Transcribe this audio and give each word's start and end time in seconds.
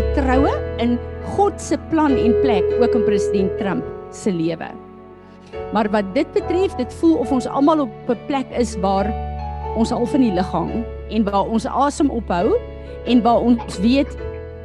vertroue 0.00 0.52
in 0.80 0.96
God 1.36 1.60
se 1.60 1.76
plan 1.90 2.14
en 2.16 2.36
plek 2.40 2.64
ook 2.80 2.94
in 2.96 3.04
president 3.04 3.58
Trump 3.58 3.84
se 4.16 4.32
lewe. 4.32 4.70
Maar 5.74 5.90
wat 5.90 6.14
dit 6.14 6.32
betref, 6.32 6.74
dit 6.78 6.94
voel 7.00 7.18
of 7.20 7.32
ons 7.32 7.46
almal 7.46 7.84
op 7.84 8.08
'n 8.08 8.18
plek 8.26 8.48
is 8.56 8.76
waar 8.80 9.10
ons 9.76 9.92
al 9.92 10.06
van 10.06 10.20
die 10.20 10.32
lig 10.32 10.50
hang 10.50 10.84
en 11.10 11.24
waar 11.24 11.46
ons 11.46 11.66
asem 11.66 12.10
ophou 12.10 12.56
en 13.06 13.22
waar 13.22 13.40
ons 13.40 13.78
weet 13.78 14.16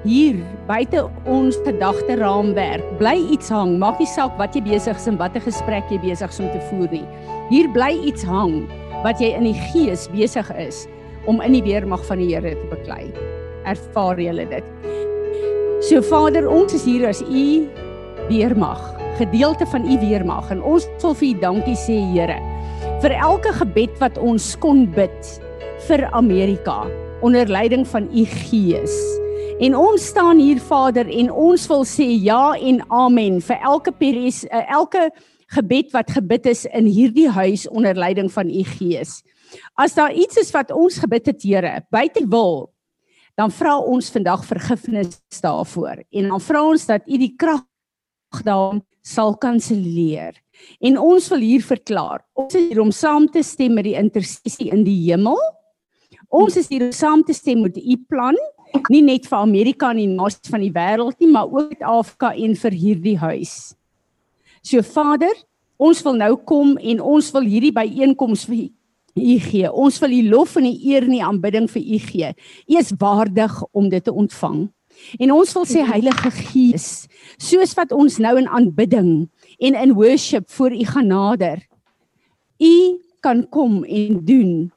hier 0.03 0.35
buite 0.67 1.05
ons 1.25 1.57
gedagte 1.65 2.15
raamwerk 2.15 2.97
bly 2.97 3.17
iets 3.31 3.49
hang. 3.49 3.77
Maak 3.77 3.99
nie 3.99 4.07
saak 4.07 4.37
wat 4.37 4.55
jy 4.55 4.61
besig 4.61 4.95
is 4.95 5.07
en 5.07 5.17
watter 5.17 5.41
gesprek 5.41 5.83
jy 5.89 5.99
besig 5.99 6.29
is 6.29 6.39
om 6.39 6.49
te 6.49 6.61
voer 6.69 6.89
nie. 6.91 7.07
Hier 7.49 7.69
bly 7.69 7.93
iets 8.05 8.23
hang 8.23 8.69
wat 9.03 9.19
jy 9.19 9.33
in 9.35 9.43
die 9.43 9.59
gees 9.73 10.07
besig 10.07 10.51
is 10.57 10.87
om 11.25 11.41
in 11.41 11.51
die 11.51 11.63
weermag 11.63 12.05
van 12.05 12.17
die 12.17 12.33
Here 12.33 12.55
te 12.55 12.67
beklei. 12.69 13.11
Ervaar 13.65 14.19
jy 14.19 14.45
dit 14.45 15.04
so 15.85 16.01
Vader 16.01 16.47
ons 16.49 16.73
is 16.73 16.81
hier 16.87 17.03
as 17.05 17.19
u 17.21 17.67
weermag 18.25 18.79
gedeelte 19.19 19.67
van 19.69 19.83
u 19.85 19.99
weermag 20.01 20.47
en 20.49 20.63
ons 20.65 20.87
wil 21.03 21.13
vir 21.19 21.27
u 21.27 21.33
dankie 21.43 21.75
sê 21.77 21.97
Here 22.09 22.39
vir 23.03 23.13
elke 23.13 23.51
gebed 23.53 23.93
wat 24.01 24.17
ons 24.17 24.47
kon 24.63 24.87
bid 24.95 25.29
vir 25.85 26.07
Amerika 26.17 26.79
onder 27.21 27.45
leiding 27.45 27.85
van 27.87 28.09
u 28.09 28.25
gees. 28.25 28.95
En 29.61 29.77
ons 29.77 30.09
staan 30.09 30.41
hier 30.41 30.57
Vader 30.57 31.05
en 31.05 31.29
ons 31.29 31.67
wil 31.69 31.85
sê 31.85 32.07
ja 32.17 32.55
en 32.57 32.81
amen 32.89 33.37
vir 33.45 33.61
elke 33.61 33.93
peris, 33.93 34.41
eh, 34.49 34.65
elke 34.73 35.11
gebed 35.53 35.93
wat 35.93 36.09
gebid 36.11 36.49
is 36.49 36.65
in 36.65 36.89
hierdie 36.89 37.29
huis 37.29 37.69
onder 37.69 37.93
leiding 37.93 38.31
van 38.33 38.49
u 38.49 38.63
gees. 38.77 39.21
As 39.77 39.93
daar 39.93 40.13
iets 40.13 40.41
is 40.41 40.49
wat 40.51 40.73
ons 40.73 40.97
gebid 40.97 41.29
het 41.29 41.45
Here, 41.45 41.85
buite 41.93 42.25
wil, 42.25 42.73
dan 43.35 43.51
vra 43.51 43.77
ons 43.79 44.09
vandag 44.13 44.45
vergifnis 44.47 45.19
daarvoor 45.43 46.03
en 46.09 46.29
dan 46.33 46.43
vra 46.43 46.63
ons 46.63 46.85
dat 46.87 47.07
u 47.07 47.19
die 47.19 47.33
krag 47.35 47.65
daarin 48.43 48.81
sal 49.05 49.35
kanselleer. 49.37 50.33
En 50.81 50.97
ons 50.97 51.27
wil 51.29 51.43
hier 51.45 51.63
verklaar, 51.63 52.23
ons 52.33 52.55
is 52.57 52.71
hier 52.71 52.81
om 52.81 52.91
saam 52.91 53.27
te 53.31 53.43
stem 53.45 53.75
met 53.77 53.85
die 53.85 53.95
intersessie 53.99 54.71
in 54.73 54.81
die 54.87 54.97
hemel 55.05 55.39
Ons 56.35 56.57
is 56.59 56.69
hier 56.71 56.87
om 56.87 56.93
saam 56.93 57.23
te 57.23 57.33
stem 57.33 57.61
met 57.63 57.77
u 57.77 57.97
plan, 58.09 58.37
nie 58.91 59.03
net 59.05 59.27
vir 59.29 59.37
Amerika 59.39 59.91
en 59.93 60.01
die 60.01 60.09
nasies 60.09 60.51
van 60.51 60.63
die 60.63 60.73
wêreld 60.73 61.19
nie, 61.21 61.29
maar 61.31 61.51
ook 61.51 61.75
vir 61.77 61.87
Afrika 61.87 62.31
en 62.33 62.55
vir 62.59 62.75
hierdie 62.75 63.17
huis. 63.21 63.75
So 64.65 64.81
Vader, 64.83 65.33
ons 65.77 66.01
wil 66.03 66.17
nou 66.19 66.33
kom 66.49 66.75
en 66.81 67.03
ons 67.03 67.29
wil 67.35 67.47
hierdie 67.47 67.73
byeenkoms 67.75 68.47
vir 68.49 68.67
u 69.15 69.39
gee. 69.39 69.71
Ons 69.71 69.99
wil 69.99 70.11
u 70.11 70.21
lof 70.29 70.55
en 70.59 70.67
die 70.67 70.91
eer 70.91 71.05
en 71.07 71.13
die 71.15 71.23
aanbidding 71.23 71.69
vir 71.71 71.81
u 71.81 71.99
gee. 72.09 72.31
U 72.67 72.79
is 72.79 72.91
waardig 72.99 73.53
om 73.71 73.89
dit 73.89 74.03
te 74.03 74.13
ontvang. 74.13 74.65
En 75.19 75.31
ons 75.35 75.53
wil 75.57 75.65
sê 75.67 75.83
Heilige 75.83 76.31
Gees, 76.31 77.07
soos 77.37 77.75
wat 77.75 77.91
ons 77.95 78.17
nou 78.23 78.35
in 78.39 78.47
aanbidding 78.47 79.27
en 79.59 79.75
in 79.75 79.95
worship 79.95 80.47
voor 80.55 80.75
u 80.75 80.85
gaan 80.87 81.07
nader, 81.11 81.63
u 82.59 82.75
kan 83.19 83.43
kom 83.49 83.83
en 83.83 84.21
doen 84.25 84.71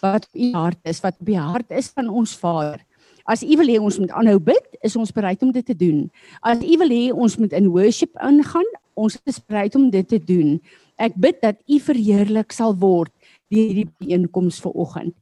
wat 0.00 0.26
op 0.26 0.40
u 0.40 0.50
hart 0.52 0.78
is, 0.82 1.00
wat 1.02 1.16
op 1.18 1.26
die 1.26 1.38
hart 1.38 1.70
is 1.70 1.90
van 1.94 2.08
ons 2.08 2.36
Vader. 2.38 2.82
As 3.24 3.42
u 3.42 3.56
wil 3.56 3.70
hê 3.72 3.80
ons 3.80 3.98
moet 3.98 4.12
aanhou 4.12 4.38
bid, 4.38 4.64
is 4.84 4.96
ons 5.00 5.12
bereid 5.12 5.42
om 5.42 5.50
dit 5.52 5.64
te 5.64 5.74
doen. 5.74 6.10
As 6.44 6.60
u 6.60 6.76
wil 6.82 6.92
hê 6.92 7.04
ons 7.10 7.36
moet 7.40 7.54
in 7.56 7.70
worship 7.72 8.12
ingaan, 8.22 8.66
ons 8.94 9.16
is 9.24 9.40
bereid 9.40 9.74
om 9.74 9.88
dit 9.90 10.06
te 10.08 10.20
doen. 10.20 10.58
Ek 11.00 11.16
bid 11.18 11.40
dat 11.42 11.56
u 11.66 11.80
verheerlik 11.82 12.52
sal 12.54 12.76
word 12.78 13.10
deur 13.52 13.66
hierdie 13.68 13.88
bijeenkoms 13.98 14.60
vanoggend. 14.64 15.14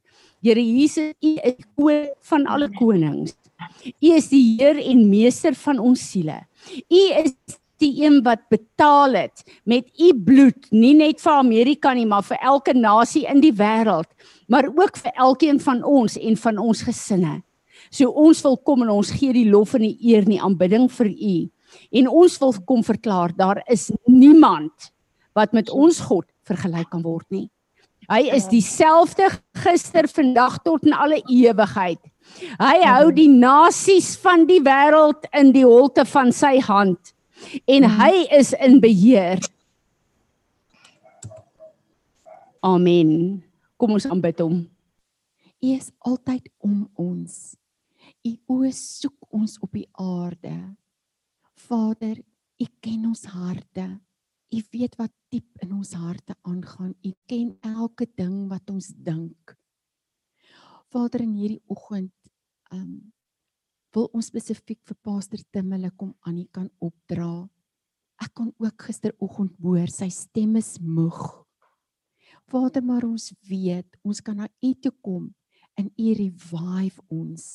Here 0.43 0.61
Jesus, 0.61 1.13
u 1.23 1.35
is 1.39 1.59
koning 1.75 2.09
van 2.29 2.47
alle 2.51 2.69
konings. 2.75 3.35
U 4.03 4.09
is 4.11 4.27
die 4.27 4.43
Heer 4.57 4.79
en 4.81 5.05
meester 5.09 5.55
van 5.55 5.79
ons 5.79 6.01
siele. 6.11 6.41
U 6.91 7.03
is 7.23 7.35
die 7.79 8.03
een 8.03 8.21
wat 8.23 8.43
betaal 8.51 9.15
het 9.15 9.43
met 9.67 9.87
u 9.99 10.11
bloed, 10.15 10.67
nie 10.71 10.93
net 10.95 11.21
vir 11.23 11.39
Amerika 11.39 11.93
nie, 11.95 12.05
maar 12.07 12.23
vir 12.27 12.39
elke 12.43 12.75
nasie 12.75 13.25
in 13.27 13.41
die 13.43 13.53
wêreld 13.55 14.11
maar 14.47 14.67
ook 14.67 14.97
vir 14.97 15.11
elkeen 15.11 15.59
van 15.59 15.83
ons 15.83 16.17
en 16.17 16.37
van 16.37 16.57
ons 16.57 16.81
gesinne. 16.85 17.41
So 17.89 18.09
ons 18.09 18.41
wil 18.45 18.57
kom 18.57 18.83
en 18.85 18.91
ons 18.93 19.11
gee 19.17 19.33
die 19.33 19.49
lof 19.49 19.73
en 19.77 19.85
die 19.85 19.97
eer 20.11 20.25
en 20.25 20.33
die 20.35 20.41
aanbidding 20.41 20.89
vir 20.91 21.09
U. 21.09 21.35
En 21.99 22.09
ons 22.21 22.37
wil 22.41 22.53
kom 22.69 22.83
verklaar 22.85 23.33
daar 23.37 23.63
is 23.71 23.89
niemand 24.05 24.91
wat 25.33 25.53
met 25.57 25.71
ons 25.73 25.99
God 26.05 26.27
vergelyk 26.45 26.91
kan 26.91 27.01
word 27.01 27.25
nie. 27.33 27.47
Hy 28.09 28.21
is 28.35 28.47
dieselfde 28.51 29.29
gister, 29.63 30.07
vandag 30.11 30.59
tot 30.63 30.85
in 30.87 30.95
alle 30.95 31.21
ewigheid. 31.29 32.01
Hy 32.59 32.77
hou 32.83 33.11
die 33.15 33.29
nasies 33.31 34.13
van 34.23 34.47
die 34.49 34.61
wêreld 34.63 35.27
in 35.35 35.51
die 35.55 35.65
holte 35.67 36.05
van 36.07 36.31
sy 36.35 36.57
hand 36.63 37.13
en 37.67 37.87
hy 37.99 38.23
is 38.31 38.53
in 38.55 38.79
beheer. 38.83 39.41
Amen. 42.63 43.43
Kom 43.75 43.97
ons 43.97 44.07
aanbid 44.07 44.39
hom. 44.39 44.61
U 45.63 45.67
is 45.71 45.91
altyd 45.99 46.47
om 46.63 46.85
ons. 46.99 47.55
U 48.23 48.31
oë 48.55 48.71
soek 48.75 49.35
ons 49.35 49.57
op 49.63 49.71
die 49.75 49.87
aarde. 49.99 50.55
Vader, 51.67 52.21
U 52.61 52.65
ken 52.79 53.09
ons 53.09 53.25
harte. 53.33 53.85
U 54.53 54.59
weet 54.69 54.95
wat 54.99 55.11
diep 55.33 55.63
in 55.65 55.71
ons 55.73 55.95
harte 55.97 56.35
aangaan. 56.45 56.93
U 57.01 57.11
ken 57.25 57.55
elke 57.65 58.05
ding 58.05 58.45
wat 58.51 58.69
ons 58.69 58.91
dink. 58.93 59.55
Vader, 60.93 61.23
in 61.25 61.33
hierdie 61.39 61.63
oggend, 61.73 62.13
ehm 62.69 62.81
um, 62.81 62.93
wil 63.93 64.07
ons 64.17 64.25
spesifiek 64.31 64.79
vir 64.89 64.97
Pastor 65.05 65.41
Timmele 65.53 65.91
kom 65.93 66.15
aan 66.25 66.39
U 66.41 66.45
kan 66.49 66.69
opdra. 66.81 67.45
Ek 68.21 68.31
kon 68.33 68.49
ook 68.57 68.87
gisteroggend 68.87 69.53
hoor 69.61 69.89
sy 69.93 70.07
stem 70.09 70.55
is 70.57 70.79
moeg. 70.81 71.19
Vader, 72.49 72.81
maar 72.81 73.05
ons 73.05 73.29
weet, 73.49 73.85
ons 74.01 74.21
kan 74.21 74.37
na 74.41 74.49
U 74.65 74.71
toe 74.81 74.93
kom 75.05 75.27
en 75.77 75.91
U 75.93 76.07
revive 76.17 77.05
ons. 77.13 77.45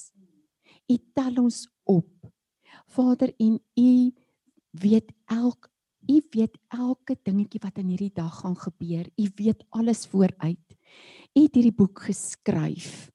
U 0.86 0.96
tel 1.14 1.42
ons 1.42 1.64
op. 1.90 2.30
Vader, 2.94 3.34
en 3.38 3.58
U 3.58 3.90
weet 4.78 5.10
elk 5.26 5.70
U 6.08 6.16
weet 6.32 6.56
elke 6.72 7.18
dingetjie 7.24 7.60
wat 7.62 7.78
in 7.82 7.92
hierdie 7.92 8.14
dag 8.14 8.40
gaan 8.40 8.56
gebeur. 8.56 9.06
U 9.16 9.26
weet 9.36 9.64
alles 9.76 10.06
vooruit. 10.08 10.76
U 11.36 11.42
het 11.42 11.54
hierdie 11.54 11.74
boek 11.76 12.06
geskryf. 12.08 13.10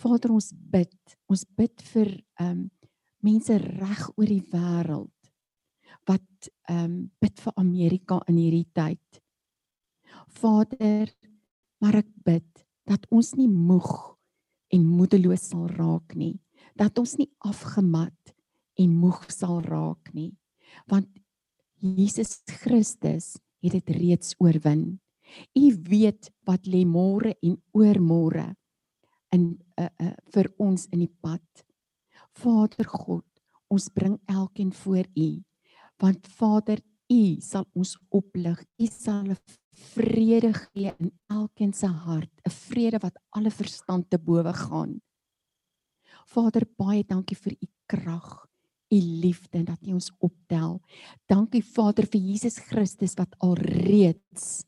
Vader, 0.00 0.32
ons 0.34 0.50
bid. 0.52 1.16
Ons 1.30 1.46
bid 1.56 1.82
vir 1.92 2.14
ehm 2.40 2.66
um, 2.66 2.68
mense 3.20 3.52
reg 3.60 4.06
oor 4.16 4.30
die 4.30 4.46
wêreld 4.48 5.32
wat 6.08 6.48
ehm 6.72 6.84
um, 6.84 6.94
bid 7.20 7.42
vir 7.44 7.58
Amerika 7.60 8.20
in 8.32 8.38
hierdie 8.40 8.68
tyd. 8.72 9.20
Vader, 10.40 11.10
maar 11.80 12.00
ek 12.00 12.08
bid 12.24 12.64
dat 12.88 13.04
ons 13.12 13.34
nie 13.36 13.48
moeg 13.50 14.16
en 14.74 14.86
moedeloos 14.86 15.50
sal 15.50 15.68
raak 15.76 16.14
nie, 16.16 16.38
dat 16.78 16.98
ons 16.98 17.16
nie 17.20 17.28
afgemat 17.46 18.34
en 18.80 18.96
moeg 19.02 19.26
sal 19.30 19.60
raak 19.66 20.12
nie, 20.16 20.32
want 20.90 21.10
Jesus 21.80 22.42
Christus 22.60 23.38
het 23.64 23.72
dit 23.72 23.90
reeds 23.96 24.34
oorwin. 24.38 25.00
U 25.54 25.66
weet 25.88 26.30
wat 26.48 26.66
lê 26.66 26.84
môre 26.84 27.36
en 27.40 27.56
oormôre 27.76 28.50
in 29.32 29.54
uh, 29.78 29.86
uh, 29.86 30.14
vir 30.34 30.50
ons 30.58 30.86
in 30.90 31.04
die 31.04 31.14
pad. 31.22 31.64
Vader 32.40 32.86
God, 32.86 33.26
ons 33.70 33.88
bring 33.94 34.18
elkeen 34.30 34.72
voor 34.74 35.06
U, 35.16 35.30
want 36.00 36.26
Vader, 36.38 36.80
U 37.10 37.40
sal 37.42 37.66
ons 37.74 37.96
oplig. 38.14 38.60
U 38.78 38.86
sal 38.86 39.32
'n 39.34 39.38
vrede 39.94 40.52
gee 40.54 40.92
in 40.98 41.10
elkeen 41.26 41.72
se 41.72 41.86
hart, 41.86 42.30
'n 42.46 42.50
vrede 42.50 42.98
wat 43.02 43.18
alle 43.30 43.50
verstand 43.50 44.10
te 44.10 44.18
bowe 44.18 44.52
gaan. 44.52 45.00
Vader, 46.26 46.66
baie 46.76 47.02
dankie 47.04 47.36
vir 47.36 47.52
u 47.52 47.66
krag, 47.86 48.46
u 48.90 48.98
liefde 48.98 49.58
en 49.58 49.68
dat 49.70 49.86
u 49.86 49.94
ons 49.98 50.10
optel. 50.18 50.80
Dankie 51.30 51.62
Vader 51.64 52.08
vir 52.10 52.20
Jesus 52.20 52.58
Christus 52.58 53.14
wat 53.18 53.36
alreeds 53.38 54.64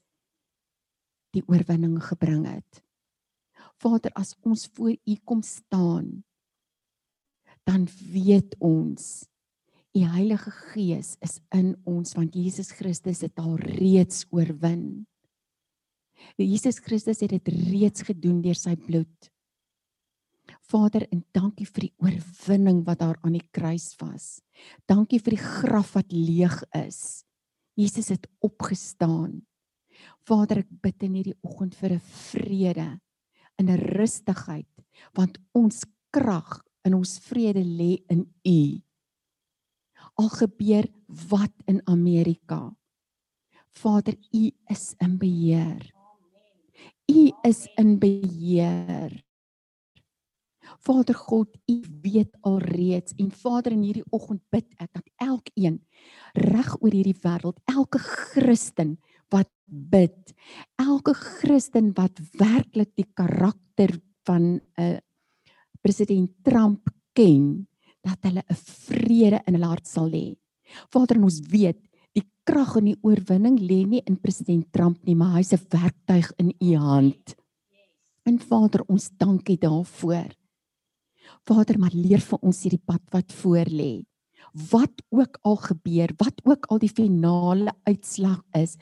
die 1.32 1.42
oorwinning 1.48 1.98
gebring 2.04 2.46
het. 2.46 2.82
Vader, 3.82 4.12
as 4.14 4.36
ons 4.46 4.68
voor 4.76 4.94
u 4.94 5.16
kom 5.24 5.42
staan, 5.42 6.22
dan 7.66 7.86
weet 8.12 8.54
ons 8.58 9.24
U 9.92 10.00
Heilige 10.08 10.50
Gees 10.72 11.16
is 11.20 11.36
in 11.52 11.74
ons 11.84 12.14
want 12.16 12.32
Jesus 12.32 12.70
Christus 12.72 13.20
het 13.26 13.36
al 13.40 13.58
reeds 13.60 14.24
oorwin. 14.32 15.04
Jesus 16.40 16.78
Christus 16.80 17.20
het 17.20 17.34
dit 17.34 17.50
reeds 17.52 18.06
gedoen 18.08 18.40
deur 18.40 18.56
sy 18.56 18.72
bloed. 18.80 19.31
Vader, 20.72 21.04
en 21.12 21.20
dankie 21.36 21.66
vir 21.68 21.88
die 21.88 21.94
oorwinning 22.00 22.80
wat 22.86 23.02
daar 23.02 23.18
aan 23.26 23.36
die 23.36 23.48
kruis 23.52 23.90
was. 24.00 24.40
Dankie 24.88 25.20
vir 25.20 25.36
die 25.36 25.44
graf 25.44 25.92
wat 25.98 26.12
leeg 26.14 26.54
is. 26.78 27.24
Jesus 27.76 28.08
het 28.12 28.24
opgestaan. 28.44 29.42
Vader, 30.24 30.62
ek 30.62 30.70
bid 30.84 31.04
in 31.04 31.18
hierdie 31.18 31.38
oggend 31.44 31.74
vir 31.76 31.96
'n 31.96 32.04
vrede, 32.30 33.00
'n 33.60 33.76
rustigheid, 33.96 34.68
want 35.14 35.38
ons 35.52 35.84
krag 36.10 36.62
in 36.84 36.94
ons 36.94 37.18
vrede 37.18 37.64
lê 37.64 38.02
in 38.08 38.26
U. 38.44 38.80
Al 40.18 40.28
gebeur 40.28 40.88
wat 41.30 41.52
in 41.66 41.82
Amerika. 41.86 42.74
Vader, 43.70 44.16
U 44.32 44.50
is 44.70 44.94
in 45.00 45.18
beheer. 45.18 45.92
U 47.08 47.30
is 47.44 47.68
in 47.76 47.98
beheer. 47.98 49.22
Vader 50.82 51.14
God, 51.14 51.48
U 51.70 51.76
weet 52.02 52.34
alreeds 52.42 53.14
en 53.22 53.30
Vader 53.30 53.72
in 53.72 53.84
hierdie 53.86 54.06
oggend 54.10 54.42
bid 54.50 54.66
ek 54.82 54.90
dat 54.98 55.06
elkeen 55.22 55.78
reg 56.34 56.72
oor 56.80 56.90
hierdie 56.90 57.18
wêreld, 57.22 57.60
elke 57.70 58.00
Christen 58.02 58.96
wat 59.32 59.50
bid, 59.66 60.34
elke 60.82 61.14
Christen 61.14 61.92
wat 61.96 62.18
werklik 62.40 62.90
die 62.98 63.06
karakter 63.14 63.94
van 64.26 64.58
'n 64.58 64.60
uh, 64.78 64.98
president 65.82 66.30
Trump 66.42 66.90
ken, 67.14 67.66
dat 68.02 68.18
hulle 68.26 68.42
'n 68.42 68.58
vrede 68.88 69.40
in 69.46 69.54
hulle 69.54 69.70
hart 69.70 69.86
sal 69.86 70.10
hê. 70.10 70.34
Vader, 70.90 71.22
ons 71.22 71.40
weet 71.50 71.78
die 72.12 72.26
krag 72.44 72.76
en 72.76 72.90
die 72.90 72.98
oorwinning 73.02 73.58
lê 73.60 73.86
nie 73.86 74.02
in 74.06 74.18
president 74.20 74.72
Trump 74.72 74.98
nie, 75.04 75.14
maar 75.14 75.38
hy's 75.38 75.52
'n 75.52 75.66
werktuig 75.70 76.32
in 76.38 76.54
u 76.60 76.76
hand. 76.76 77.34
En 78.24 78.38
Vader, 78.38 78.82
ons 78.88 79.10
dankie 79.18 79.58
daarvoor. 79.58 80.41
Vader, 81.48 81.78
maar 81.78 81.94
leer 81.94 82.22
vir 82.22 82.40
ons 82.42 82.62
hierdie 82.64 82.82
pad 82.84 83.02
wat 83.14 83.32
voor 83.42 83.70
lê. 83.70 84.04
Wat 84.70 85.02
ook 85.10 85.38
al 85.48 85.56
gebeur, 85.56 86.12
wat 86.20 86.42
ook 86.44 86.66
al 86.72 86.82
die 86.82 86.92
finale 86.92 87.72
uitslag 87.88 88.42
is, 88.58 88.76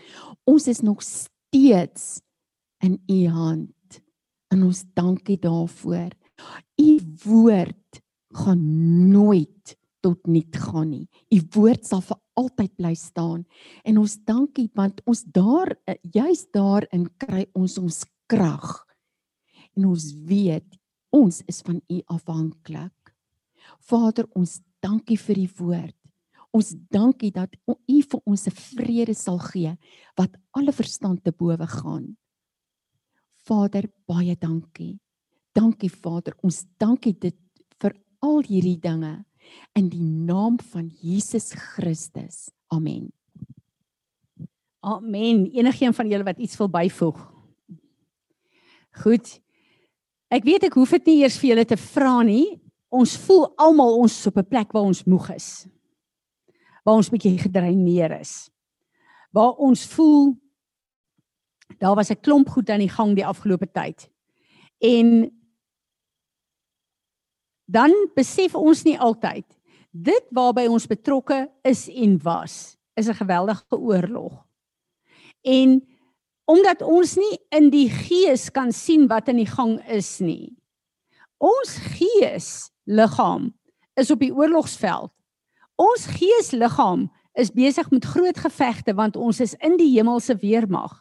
ons 0.48 0.66
is 0.70 0.80
nog 0.80 1.02
steeds 1.06 2.20
in 2.82 2.98
u 3.06 3.26
hand. 3.28 4.00
En 4.50 4.64
ons 4.66 4.82
dankie 4.94 5.38
daarvoor. 5.38 6.10
U 6.80 6.90
woord 7.24 8.00
gaan 8.34 8.62
nooit 9.10 9.76
tot 10.00 10.26
niet 10.26 10.56
gaan 10.56 10.90
nie. 10.90 11.06
U 11.30 11.40
woord 11.54 11.86
sal 11.86 12.02
vir 12.04 12.18
altyd 12.40 12.72
bly 12.78 12.94
staan. 12.96 13.44
En 13.84 14.00
ons 14.00 14.16
dankie 14.26 14.68
want 14.74 15.02
ons 15.04 15.22
daar 15.24 15.74
eh, 15.84 15.98
juis 16.02 16.46
daarin 16.54 17.06
kry 17.20 17.46
ons 17.54 17.76
ons 17.78 18.02
krag. 18.30 18.80
En 19.76 19.90
ons 19.92 20.06
weet 20.26 20.79
ons 21.10 21.42
is 21.50 21.60
van 21.66 21.80
u 21.90 22.00
afhanklik. 22.06 23.14
Vader, 23.78 24.26
ons 24.34 24.60
dankie 24.82 25.18
vir 25.18 25.42
die 25.42 25.50
woord. 25.58 25.96
Ons 26.50 26.72
dankie 26.90 27.30
dat 27.30 27.54
u 27.68 28.02
vir 28.02 28.20
ons 28.26 28.46
'n 28.46 28.50
vrede 28.50 29.14
sal 29.14 29.38
gee 29.38 29.76
wat 30.16 30.36
alle 30.50 30.72
verstand 30.72 31.24
te 31.24 31.32
bowe 31.32 31.66
gaan. 31.66 32.16
Vader, 33.46 33.88
baie 34.06 34.36
dankie. 34.36 34.98
Dankie 35.54 35.90
Vader, 35.90 36.34
ons 36.42 36.64
dankie 36.78 37.12
dit 37.18 37.36
vir 37.80 37.94
al 38.22 38.42
hierdie 38.42 38.78
dinge 38.78 39.24
in 39.74 39.88
die 39.88 40.02
naam 40.02 40.58
van 40.58 40.90
Jesus 41.02 41.52
Christus. 41.52 42.50
Amen. 42.68 43.12
Amen. 44.80 45.46
Enigeen 45.52 45.94
van 45.94 46.08
julle 46.08 46.24
wat 46.24 46.38
iets 46.38 46.56
wil 46.56 46.68
byvoeg? 46.68 47.18
Goed. 49.02 49.40
Ek 50.30 50.44
weet 50.46 50.68
ek 50.68 50.76
hoef 50.78 50.92
dit 50.94 51.08
nie 51.10 51.16
eers 51.24 51.38
vir 51.42 51.50
julle 51.50 51.66
te 51.66 51.76
vra 51.76 52.20
nie. 52.22 52.60
Ons 52.90 53.16
voel 53.18 53.48
almal 53.58 53.96
ons 53.98 54.14
is 54.14 54.26
op 54.26 54.38
'n 54.38 54.46
plek 54.46 54.72
waar 54.72 54.86
ons 54.86 55.04
moeg 55.04 55.30
is. 55.34 55.66
Waar 56.84 56.96
ons 56.96 57.10
bietjie 57.10 57.38
gedreineer 57.38 58.20
is. 58.20 58.50
Waar 59.32 59.58
ons 59.58 59.86
voel 59.86 60.36
daar 61.78 61.96
was 61.96 62.10
'n 62.10 62.20
klomp 62.22 62.48
goed 62.48 62.70
aan 62.70 62.78
die 62.80 62.88
gang 62.88 63.14
die 63.14 63.26
afgelope 63.26 63.66
tyd. 63.66 64.10
En 64.78 65.30
dan 67.66 67.90
besef 68.14 68.54
ons 68.54 68.84
nie 68.84 68.98
altyd 68.98 69.46
dit 69.90 70.26
waarby 70.30 70.66
ons 70.66 70.86
betrokke 70.86 71.50
is 71.62 71.88
en 71.88 72.18
was 72.22 72.76
is 72.94 73.08
'n 73.08 73.14
geweldige 73.14 73.78
oorlog. 73.78 74.46
En 75.42 75.89
omdat 76.50 76.82
ons 76.82 77.14
nie 77.20 77.36
in 77.54 77.68
die 77.70 77.86
gees 77.92 78.48
kan 78.50 78.72
sien 78.74 79.06
wat 79.10 79.28
in 79.30 79.38
die 79.38 79.48
gang 79.48 79.78
is 79.86 80.18
nie. 80.22 80.56
Ons 81.38 81.76
gees 81.94 82.48
liggaam 82.90 83.52
is 84.00 84.10
op 84.10 84.22
die 84.24 84.32
oorlogsveld. 84.34 85.12
Ons 85.80 86.08
gees 86.18 86.50
liggaam 86.52 87.06
is 87.38 87.52
besig 87.54 87.86
met 87.94 88.08
groot 88.14 88.40
gevegte 88.42 88.96
want 88.98 89.16
ons 89.16 89.40
is 89.40 89.54
in 89.62 89.78
die 89.78 89.92
hemelse 89.94 90.34
weermag. 90.42 90.98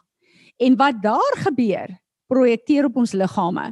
En 0.62 0.78
wat 0.78 1.02
daar 1.02 1.42
gebeur, 1.42 1.96
projekteer 2.30 2.86
op 2.86 3.00
ons 3.02 3.16
liggame. 3.18 3.72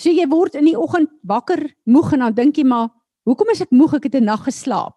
So 0.00 0.10
jy 0.10 0.24
word 0.30 0.56
in 0.56 0.70
die 0.70 0.78
oggend 0.78 1.12
wakker 1.28 1.66
moeg 1.84 2.14
en 2.16 2.24
dan 2.24 2.38
dink 2.38 2.56
jy 2.56 2.64
maar, 2.64 2.88
hoekom 3.28 3.52
is 3.52 3.60
ek 3.60 3.74
moeg? 3.76 3.98
Ek 3.98 4.08
het 4.08 4.16
'n 4.16 4.24
nag 4.24 4.44
geslaap. 4.48 4.96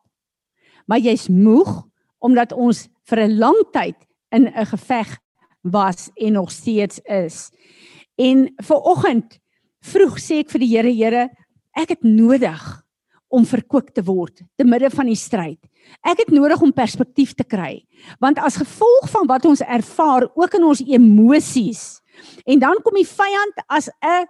Maar 0.88 1.00
jy's 1.00 1.28
moeg 1.28 1.84
omdat 2.20 2.54
ons 2.54 2.88
vir 3.10 3.20
'n 3.28 3.38
lang 3.38 3.60
tyd 3.74 3.98
in 4.32 4.48
'n 4.48 4.66
geveg 4.66 5.20
was 5.66 6.10
en 6.16 6.34
nog 6.34 6.52
steeds 6.52 7.00
is. 7.04 7.50
En 8.16 8.48
vir 8.56 8.90
oggend 8.92 9.40
vroeg 9.86 10.20
sê 10.22 10.42
ek 10.44 10.52
vir 10.54 10.64
die 10.64 10.72
Here, 10.74 10.94
Here, 10.94 11.30
ek 11.76 11.96
het 11.98 12.04
nodig 12.06 12.62
om 13.28 13.46
verkoop 13.48 13.90
te 13.94 14.04
word 14.06 14.44
te 14.56 14.66
midde 14.68 14.90
van 14.94 15.10
die 15.10 15.20
stryd. 15.20 15.60
Ek 16.06 16.22
het 16.24 16.32
nodig 16.34 16.62
om 16.64 16.74
perspektief 16.74 17.34
te 17.38 17.44
kry. 17.44 17.84
Want 18.22 18.40
as 18.42 18.60
gevolg 18.62 19.10
van 19.12 19.28
wat 19.30 19.46
ons 19.50 19.62
ervaar 19.62 20.28
ook 20.34 20.58
in 20.58 20.70
ons 20.70 20.84
emosies 20.86 21.84
en 22.48 22.62
dan 22.62 22.80
kom 22.84 22.96
die 22.96 23.10
vyand 23.10 23.58
as 23.68 23.90
'n 24.02 24.26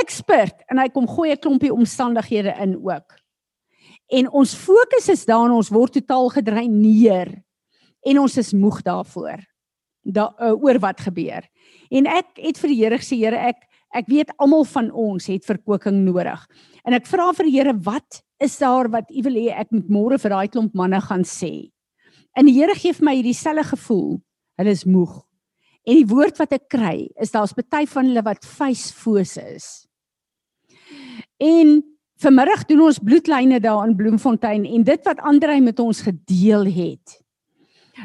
expert 0.00 0.62
en 0.70 0.78
hy 0.78 0.88
kom 0.88 1.08
gooi 1.08 1.32
'n 1.32 1.40
klompie 1.40 1.72
omstandighede 1.72 2.54
in 2.60 2.76
ook. 2.76 3.18
En 4.12 4.30
ons 4.30 4.54
fokus 4.54 5.08
is 5.08 5.24
daarin 5.24 5.52
ons 5.52 5.68
word 5.68 5.92
totaal 5.92 6.28
gedreineer 6.28 7.42
en 8.02 8.18
ons 8.18 8.36
is 8.36 8.52
moeg 8.52 8.82
daarvoor. 8.82 9.51
Da 10.02 10.32
uh, 10.40 10.52
oor 10.56 10.80
wat 10.82 11.00
gebeur. 11.00 11.46
En 11.90 12.08
ek 12.10 12.40
het 12.40 12.58
vir 12.58 12.72
die 12.72 12.80
Here 12.80 12.98
gesê 12.98 13.20
Here 13.20 13.38
ek 13.38 13.68
ek 13.92 14.06
weet 14.08 14.30
almal 14.40 14.64
van 14.64 14.88
ons 14.96 15.26
het 15.28 15.44
verkoeking 15.44 15.98
nodig. 16.06 16.40
En 16.88 16.96
ek 16.96 17.06
vra 17.06 17.28
vir 17.36 17.48
die 17.48 17.56
Here 17.58 17.74
wat 17.84 18.22
is 18.42 18.56
daar 18.58 18.88
wat 18.90 19.10
U 19.12 19.22
wil 19.28 19.36
hê 19.36 19.52
ek 19.52 19.70
moet 19.70 19.90
môre 19.92 20.18
vir 20.18 20.32
daai 20.32 20.48
klomp 20.48 20.74
manne 20.74 21.00
gaan 21.04 21.26
sê. 21.28 21.70
En 22.36 22.48
die 22.48 22.56
Here 22.56 22.74
gee 22.74 22.96
vir 22.96 23.06
my 23.06 23.14
hierdie 23.18 23.36
selfe 23.36 23.76
gevoel. 23.76 24.16
Hulle 24.58 24.72
is 24.72 24.86
moeg. 24.88 25.20
En 25.86 25.98
die 25.98 26.08
woord 26.08 26.38
wat 26.38 26.52
ek 26.54 26.68
kry 26.72 27.08
is 27.20 27.32
daar's 27.34 27.54
baie 27.58 27.88
van 27.90 28.08
hulle 28.08 28.22
wat 28.24 28.46
feesfoos 28.46 29.36
is. 29.42 29.66
En 31.42 31.80
vanmiddag 32.22 32.66
doen 32.68 32.84
ons 32.86 33.00
bloedlyne 33.02 33.58
daar 33.60 33.86
in 33.88 33.96
Bloemfontein 33.98 34.64
en 34.68 34.84
dit 34.86 35.08
wat 35.08 35.22
Andrei 35.26 35.60
met 35.60 35.80
ons 35.82 36.04
gedeel 36.06 36.68
het. 36.70 37.21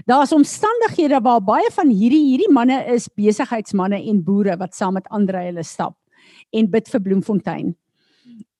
Daar's 0.05 0.33
omstandighede 0.35 1.21
waar 1.23 1.41
baie 1.41 1.69
van 1.73 1.89
hierdie 1.89 2.23
hierdie 2.29 2.51
manne 2.53 2.77
is 2.93 3.07
besigheidsmande 3.07 3.97
en 3.97 4.23
boere 4.23 4.57
wat 4.57 4.75
saam 4.75 4.93
met 4.99 5.07
Andrei 5.09 5.47
hulle 5.49 5.63
stap 5.63 5.97
en 6.53 6.69
bid 6.69 6.89
vir 6.91 7.01
Bloemfontein. 7.01 7.73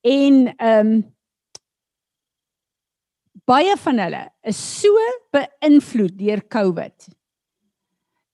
En 0.02 0.48
ehm 0.56 0.90
um, 0.96 0.98
baie 3.48 3.76
van 3.80 3.98
hulle 4.02 4.24
is 4.44 4.58
so 4.60 5.04
beïnvloed 5.32 6.18
deur 6.18 6.42
COVID 6.52 7.06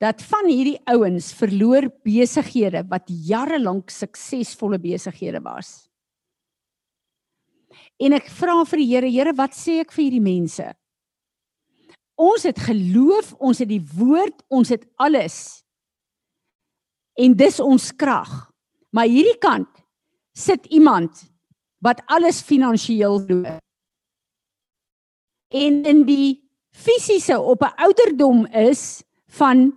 dat 0.02 0.22
van 0.26 0.48
hierdie 0.50 0.80
ouens 0.90 1.28
verloor 1.38 1.86
besighede 2.04 2.82
wat 2.90 3.06
jare 3.28 3.60
lank 3.62 3.92
suksesvolle 3.94 4.80
besighede 4.82 5.40
was. 5.44 5.86
En 8.02 8.16
ek 8.16 8.26
vra 8.40 8.58
vir 8.66 8.82
die 8.82 8.88
Here, 8.90 9.10
Here, 9.10 9.32
wat 9.38 9.54
sê 9.56 9.78
ek 9.84 9.94
vir 9.94 10.08
hierdie 10.08 10.24
mense? 10.24 10.66
Ons 12.14 12.46
het 12.46 12.58
geloof, 12.58 13.32
ons 13.42 13.58
het 13.58 13.68
die 13.68 13.82
woord, 13.96 14.42
ons 14.48 14.68
het 14.70 14.86
alles. 15.02 15.64
En 17.18 17.34
dis 17.36 17.60
ons 17.60 17.90
krag. 17.96 18.30
Maar 18.94 19.10
hierdie 19.10 19.38
kant 19.42 19.70
sit 20.34 20.66
iemand 20.66 21.24
wat 21.82 22.02
alles 22.06 22.42
finansiëel 22.42 23.26
doen. 23.26 23.46
En 25.54 25.82
in 25.86 26.02
die 26.06 26.42
fisiese 26.74 27.40
op 27.40 27.62
'n 27.62 27.74
ouderdom 27.76 28.46
is 28.46 29.02
van 29.26 29.74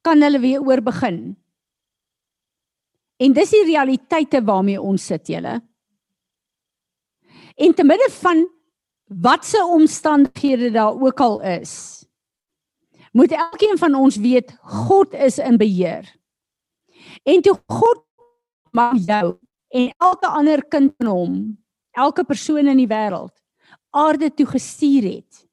kan 0.00 0.22
hulle 0.22 0.40
weer 0.40 0.60
oor 0.60 0.82
begin. 0.82 1.36
En 3.16 3.32
dis 3.32 3.50
die 3.50 3.64
realiteite 3.64 4.44
waarmee 4.44 4.80
ons 4.80 5.06
sit 5.06 5.26
julle. 5.26 5.60
En 7.56 7.74
te 7.74 7.84
midde 7.84 8.10
van 8.10 8.46
watse 9.08 9.64
omstandighede 9.64 10.70
daar 10.70 11.00
ook 11.00 11.20
al 11.20 11.40
is, 11.40 12.04
moet 13.12 13.32
elkeen 13.32 13.78
van 13.78 13.94
ons 13.94 14.16
weet 14.16 14.56
God 14.60 15.12
is 15.12 15.38
in 15.38 15.56
beheer. 15.56 16.16
En 17.22 17.42
toe 17.42 17.60
God 17.66 18.04
maak 18.70 18.96
jou 18.96 19.38
en 19.68 19.90
elke 19.96 20.26
ander 20.26 20.64
kind 20.68 20.94
van 20.96 21.06
hom, 21.06 21.34
elke 21.90 22.24
persoon 22.24 22.66
in 22.66 22.76
die 22.76 22.88
wêreld 22.88 23.34
aarde 23.90 24.28
toe 24.34 24.46
gestuur 24.46 25.02
het, 25.08 25.44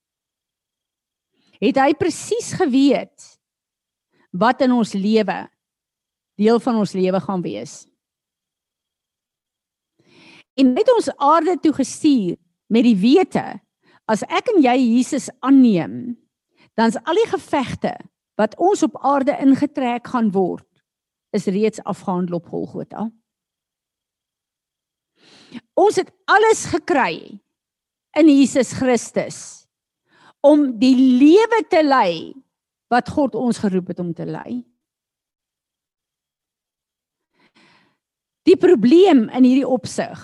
het 1.63 1.79
hy 1.79 1.93
presies 1.97 2.51
geweet 2.59 3.31
wat 4.35 4.61
in 4.61 4.75
ons 4.75 4.91
lewe 4.93 5.37
deel 6.35 6.59
van 6.59 6.81
ons 6.81 6.91
lewe 6.91 7.19
gaan 7.23 7.41
wees. 7.41 7.85
En 10.59 10.73
hy 10.75 10.83
het 10.83 10.91
ons 10.91 11.07
aarde 11.15 11.55
toe 11.63 11.71
gestuur 11.75 12.35
met 12.75 12.83
die 12.83 12.97
wete 12.99 13.45
as 14.11 14.25
ek 14.27 14.51
en 14.53 14.61
jy 14.61 14.75
Jesus 14.75 15.29
aanneem, 15.45 16.15
dan's 16.77 16.97
al 17.07 17.17
die 17.17 17.29
gevegte 17.31 17.95
wat 18.39 18.57
ons 18.61 18.83
op 18.85 18.97
aarde 18.99 19.33
ingetrek 19.41 20.11
gaan 20.11 20.29
word, 20.35 20.67
is 21.35 21.47
reeds 21.47 21.81
afgehandel 21.87 22.37
op 22.39 22.51
Golgotha. 22.51 23.07
Ons 25.79 25.99
het 26.01 26.11
alles 26.27 26.65
gekry 26.71 27.39
in 28.19 28.31
Jesus 28.31 28.73
Christus 28.75 29.39
om 30.45 30.67
die 30.79 30.95
lewe 30.95 31.63
te 31.71 31.81
lei 31.83 32.35
wat 32.91 33.09
God 33.11 33.35
ons 33.39 33.59
geroep 33.63 33.93
het 33.93 33.99
om 34.03 34.13
te 34.13 34.27
lei. 34.27 34.61
Die 38.45 38.57
probleem 38.61 39.25
in 39.33 39.47
hierdie 39.47 39.67
opsig 39.67 40.19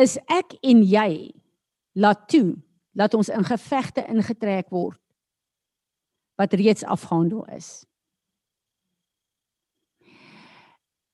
is 0.00 0.16
ek 0.26 0.56
en 0.66 0.82
jy 0.82 1.37
laat 1.98 2.28
toe 2.30 2.54
dat 2.94 3.14
ons 3.14 3.28
in 3.28 3.44
gevegte 3.44 4.04
ingetrek 4.06 4.70
word 4.74 5.00
wat 6.38 6.54
reeds 6.54 6.84
afgehandel 6.86 7.42
is. 7.50 7.82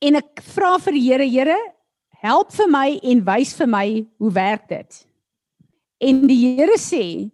En 0.05 0.19
ek 0.21 0.43
vra 0.53 0.75
vir 0.85 0.97
die 0.99 1.05
Here, 1.07 1.25
Here, 1.25 1.57
help 2.21 2.53
vir 2.53 2.69
my 2.69 2.89
en 3.01 3.23
wys 3.25 3.55
vir 3.57 3.71
my 3.73 3.87
hoe 4.21 4.33
werk 4.37 4.69
dit? 4.69 5.01
En 6.05 6.27
die 6.29 6.41
Here 6.59 6.77
sê, 6.81 7.31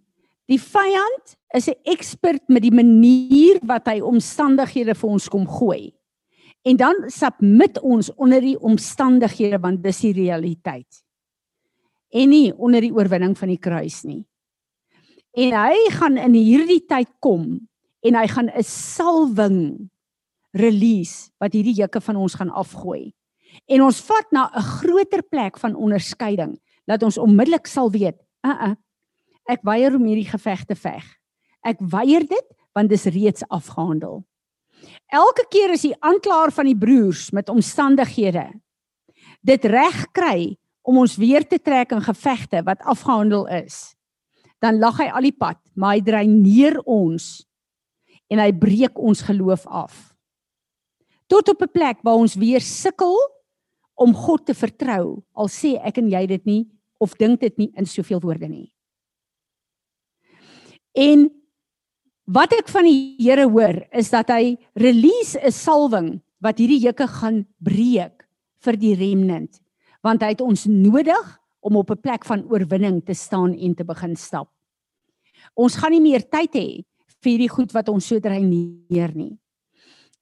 die 0.46 0.60
vyand 0.62 1.34
is 1.54 1.68
'n 1.68 1.78
ekspert 1.84 2.46
met 2.48 2.62
die 2.62 2.74
manier 2.74 3.58
wat 3.66 3.86
hy 3.86 4.00
omstandighede 4.00 4.94
vir 4.94 5.10
ons 5.10 5.28
kom 5.28 5.46
gooi. 5.46 5.92
En 6.62 6.76
dan 6.76 7.10
submit 7.10 7.80
ons 7.80 8.14
onder 8.14 8.40
die 8.40 8.58
omstandighede 8.58 9.58
want 9.58 9.82
dis 9.82 10.00
die 10.00 10.12
realiteit. 10.12 11.02
En 12.10 12.30
nie 12.32 12.50
onder 12.56 12.82
die 12.82 12.92
oorwinning 12.94 13.36
van 13.38 13.52
die 13.52 13.60
kruis 13.60 14.02
nie. 14.04 14.24
En 15.38 15.54
hy 15.54 15.76
gaan 15.94 16.18
in 16.18 16.34
hierdie 16.34 16.82
tyd 16.90 17.10
kom 17.22 17.60
en 18.02 18.14
hy 18.18 18.26
gaan 18.26 18.50
'n 18.50 18.62
salwing 18.62 19.90
release 20.52 21.30
wat 21.38 21.52
hierdie 21.52 21.76
juke 21.78 22.00
van 22.00 22.16
ons 22.16 22.34
gaan 22.34 22.50
afgooi. 22.50 23.12
En 23.68 23.82
ons 23.82 24.00
vat 24.00 24.32
na 24.32 24.50
'n 24.54 24.62
groter 24.62 25.22
plek 25.22 25.58
van 25.58 25.74
onderskeiding 25.74 26.58
dat 26.86 27.02
ons 27.02 27.18
onmiddellik 27.18 27.66
sal 27.66 27.90
weet, 27.90 28.18
uh 28.42 28.70
uh 28.70 28.74
ek 29.46 29.62
weier 29.62 29.94
om 29.94 30.04
hierdie 30.04 30.30
geveg 30.30 30.64
te 30.64 30.74
veg. 30.74 31.04
Ek 31.64 31.78
weier 31.78 32.26
dit 32.26 32.48
want 32.72 32.88
dis 32.88 33.04
reeds 33.04 33.42
afgehandel. 33.48 34.24
Elke 35.06 35.46
keer 35.50 35.70
as 35.70 35.82
die 35.82 35.96
aanklaer 36.00 36.50
van 36.50 36.66
die 36.66 36.78
broers 36.78 37.30
met 37.30 37.48
omstandighede 37.48 38.50
dit 39.40 39.64
reg 39.64 40.06
kry 40.12 40.56
om 40.82 40.98
ons 41.02 41.16
weer 41.20 41.46
te 41.46 41.58
trek 41.58 41.92
in 41.92 42.02
gevegte 42.02 42.62
wat 42.66 42.82
afgehandel 42.88 43.46
is, 43.46 43.94
dan 44.60 44.78
lag 44.78 44.98
hy 45.00 45.08
al 45.08 45.24
die 45.24 45.36
pad, 45.36 45.58
maar 45.74 45.96
hy 45.96 46.04
dreineer 46.04 46.80
ons 46.84 47.40
en 48.30 48.38
hy 48.38 48.50
breek 48.52 48.98
ons 48.98 49.22
geloof 49.26 49.66
af. 49.66 50.10
Tot 51.30 51.48
op 51.48 51.62
'n 51.62 51.72
plek 51.72 51.98
waar 52.02 52.18
ons 52.18 52.34
weer 52.34 52.60
sukkel 52.60 53.16
om 53.94 54.14
God 54.14 54.46
te 54.46 54.54
vertrou, 54.54 55.22
al 55.34 55.48
sê 55.48 55.78
ek 55.84 55.98
en 55.98 56.08
jy 56.08 56.26
dit 56.26 56.44
nie 56.46 56.68
of 56.98 57.16
dink 57.16 57.40
dit 57.40 57.58
nie 57.58 57.72
in 57.76 57.86
soveel 57.86 58.20
woorde 58.20 58.48
nie. 58.48 58.72
En 60.96 61.30
wat 62.30 62.52
ek 62.52 62.68
van 62.68 62.84
die 62.84 63.16
Here 63.18 63.46
hoor 63.48 63.86
is 63.92 64.10
dat 64.10 64.28
hy 64.28 64.56
release 64.74 65.38
'n 65.38 65.52
salwing 65.52 66.20
wat 66.40 66.58
hierdie 66.58 66.80
juke 66.80 67.06
gaan 67.06 67.46
breek 67.58 68.26
vir 68.64 68.76
die 68.76 68.94
remnant, 68.94 69.60
want 70.02 70.22
hy 70.22 70.28
het 70.34 70.40
ons 70.40 70.66
nodig 70.66 71.40
om 71.60 71.76
op 71.76 71.90
'n 71.90 72.00
plek 72.00 72.24
van 72.24 72.44
oorwinning 72.48 73.04
te 73.04 73.14
staan 73.14 73.54
en 73.54 73.74
te 73.74 73.84
begin 73.84 74.16
stap. 74.16 74.48
Ons 75.54 75.76
gaan 75.76 75.90
nie 75.90 76.00
meer 76.00 76.28
tyd 76.28 76.54
hê 76.54 76.84
vir 77.22 77.38
die 77.38 77.48
goed 77.48 77.72
wat 77.72 77.88
ons 77.88 78.06
so 78.06 78.20
dreineer 78.20 79.14
nie. 79.14 79.38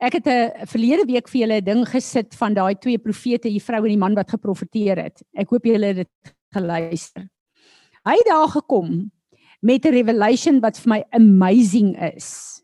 Ek 0.01 0.13
het 0.13 0.27
'n 0.27 0.67
verlede 0.67 1.07
week 1.07 1.29
vir 1.29 1.41
julle 1.41 1.61
'n 1.61 1.65
ding 1.65 1.85
gesit 1.87 2.35
van 2.35 2.55
daai 2.55 2.75
twee 2.75 2.99
profete, 2.99 3.49
die 3.49 3.63
vrou 3.63 3.83
en 3.85 3.91
die 3.91 3.99
man 3.99 4.15
wat 4.15 4.31
geprofeteer 4.31 4.97
het. 5.03 5.23
Ek 5.35 5.51
hoop 5.51 5.65
julle 5.65 5.87
het 5.87 5.97
dit 5.97 6.35
geluister. 6.55 7.29
Hy 8.05 8.15
het 8.15 8.27
daar 8.27 8.49
gekom 8.49 9.11
met 9.61 9.85
'n 9.85 9.93
revelation 9.93 10.61
wat 10.61 10.79
vir 10.79 10.89
my 10.89 11.05
amazing 11.11 11.97
is. 12.15 12.63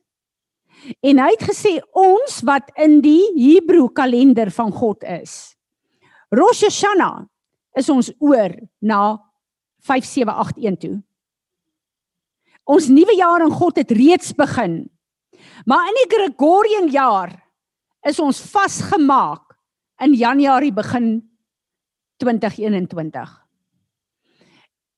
En 1.01 1.19
hy 1.19 1.31
het 1.31 1.43
gesê 1.43 1.81
ons 1.93 2.41
wat 2.45 2.71
in 2.77 3.01
die 3.01 3.23
Hebreë 3.37 3.93
kalender 3.93 4.51
van 4.51 4.73
God 4.73 5.03
is. 5.03 5.54
Rosh 6.35 6.65
Hashanah 6.67 7.27
is 7.79 7.91
ons 7.91 8.11
oor 8.19 8.55
na 8.83 9.17
5781 9.87 10.81
toe. 10.83 10.97
Ons 12.65 12.89
nuwe 12.89 13.15
jaar 13.19 13.45
in 13.45 13.53
God 13.53 13.79
het 13.79 13.93
reeds 13.93 14.33
begin. 14.37 14.85
Maar 15.69 15.91
in 15.91 15.99
die 16.01 16.11
Gregorian 16.15 16.89
jaar 16.93 17.35
is 18.09 18.21
ons 18.21 18.41
vasgemaak 18.53 19.55
in 20.05 20.17
Januarie 20.17 20.73
begin 20.75 21.19
2021. 22.23 23.35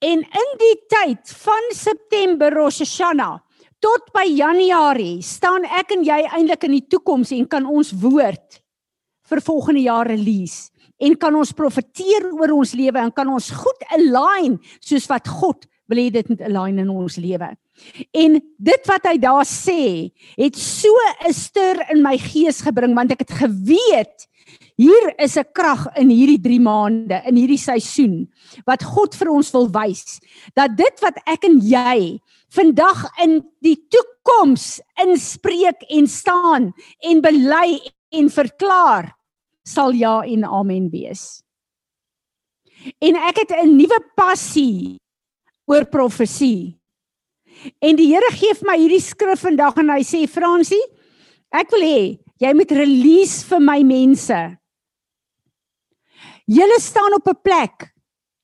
En 0.07 0.23
in 0.23 0.55
die 0.61 0.77
tyd 0.91 1.35
van 1.43 1.73
September 1.75 2.55
Rosh 2.55 2.83
Hashanah 2.85 3.41
tot 3.83 4.09
by 4.15 4.25
Januarie 4.29 5.21
staan 5.25 5.67
ek 5.69 5.93
en 5.97 6.05
jy 6.07 6.23
eintlik 6.25 6.65
in 6.69 6.77
die 6.79 6.87
toekoms 6.89 7.33
en 7.37 7.49
kan 7.51 7.67
ons 7.69 7.93
woord 8.01 8.61
vir 9.27 9.43
volgende 9.45 9.83
jaar 9.85 10.09
release 10.09 10.71
en 10.99 11.17
kan 11.17 11.35
ons 11.35 11.53
profeteer 11.53 12.31
oor 12.33 12.55
ons 12.57 12.75
lewe 12.77 13.01
en 13.01 13.13
kan 13.13 13.29
ons 13.29 13.51
goed 13.51 13.89
align 13.97 14.59
soos 14.81 15.09
wat 15.11 15.29
God 15.29 15.67
wil 15.87 16.01
hê 16.01 16.11
dit 16.11 16.29
moet 16.33 16.43
align 16.49 16.81
in 16.83 16.91
ons 16.91 17.19
lewe. 17.23 17.51
En 18.17 18.39
dit 18.41 18.89
wat 18.89 19.05
hy 19.07 19.17
daar 19.23 19.45
sê, 19.47 20.11
het 20.39 20.57
so 20.57 20.91
'n 21.29 21.33
stir 21.33 21.77
in 21.93 22.03
my 22.03 22.17
gees 22.19 22.63
gebring 22.63 22.95
want 22.95 23.13
ek 23.13 23.21
het 23.21 23.35
geweet 23.45 24.27
hier 24.77 25.15
is 25.19 25.37
'n 25.37 25.45
krag 25.53 25.87
in 25.97 26.11
hierdie 26.11 26.41
3 26.41 26.61
maande, 26.61 27.23
in 27.27 27.37
hierdie 27.37 27.61
seisoen 27.61 28.29
wat 28.67 28.83
God 28.83 29.15
vir 29.15 29.31
ons 29.31 29.53
wil 29.53 29.69
wys 29.69 30.21
dat 30.55 30.77
dit 30.77 31.01
wat 31.03 31.17
ek 31.27 31.45
en 31.45 31.61
jy 31.61 32.21
vandag 32.51 33.07
in 33.23 33.43
die 33.61 33.77
toekoms 33.91 34.81
inspreek 35.03 35.83
en 35.91 36.07
staan 36.07 36.73
en 37.01 37.21
bely 37.21 37.81
en 38.13 38.31
verklaar 38.31 39.17
sal 39.67 39.95
ja 39.99 40.21
en 40.23 40.45
amen 40.45 40.91
wees. 40.93 41.43
En 43.03 43.17
ek 43.17 43.43
het 43.43 43.51
'n 43.51 43.77
nuwe 43.77 43.99
passie 44.15 44.99
oor 45.67 45.85
profesie. 45.85 46.79
En 47.81 47.97
die 47.97 48.13
Here 48.13 48.31
gee 48.31 48.55
vir 48.55 48.67
my 48.67 48.77
hierdie 48.79 49.03
skrif 49.03 49.41
vandag 49.41 49.79
en 49.79 49.91
hy 49.91 50.03
sê 50.07 50.27
Fransie, 50.29 50.83
ek 51.53 51.71
wil 51.71 51.83
hê 51.83 52.19
jy 52.39 52.53
moet 52.55 52.71
release 52.71 53.45
vir 53.49 53.61
my 53.61 53.83
mense. 53.83 54.59
Julle 56.47 56.79
staan 56.81 57.17
op 57.17 57.27
'n 57.27 57.43
plek 57.43 57.93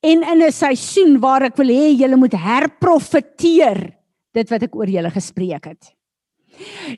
en 0.03 0.23
in 0.23 0.43
'n 0.43 0.53
seisoen 0.53 1.21
waar 1.21 1.43
ek 1.43 1.57
wil 1.57 1.69
hê 1.69 1.95
julle 1.95 2.17
moet 2.17 2.33
herprofeteer 2.33 3.95
dit 4.33 4.51
wat 4.51 4.63
ek 4.63 4.75
oor 4.75 4.89
julle 4.89 5.11
gespreek 5.11 5.65
het. 5.65 5.95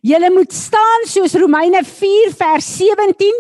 Julle 0.02 0.30
moet 0.34 0.52
staan 0.52 1.04
soos 1.06 1.34
Romeine 1.38 1.84
4 1.87 2.32
vers 2.34 2.66
17 2.76 3.37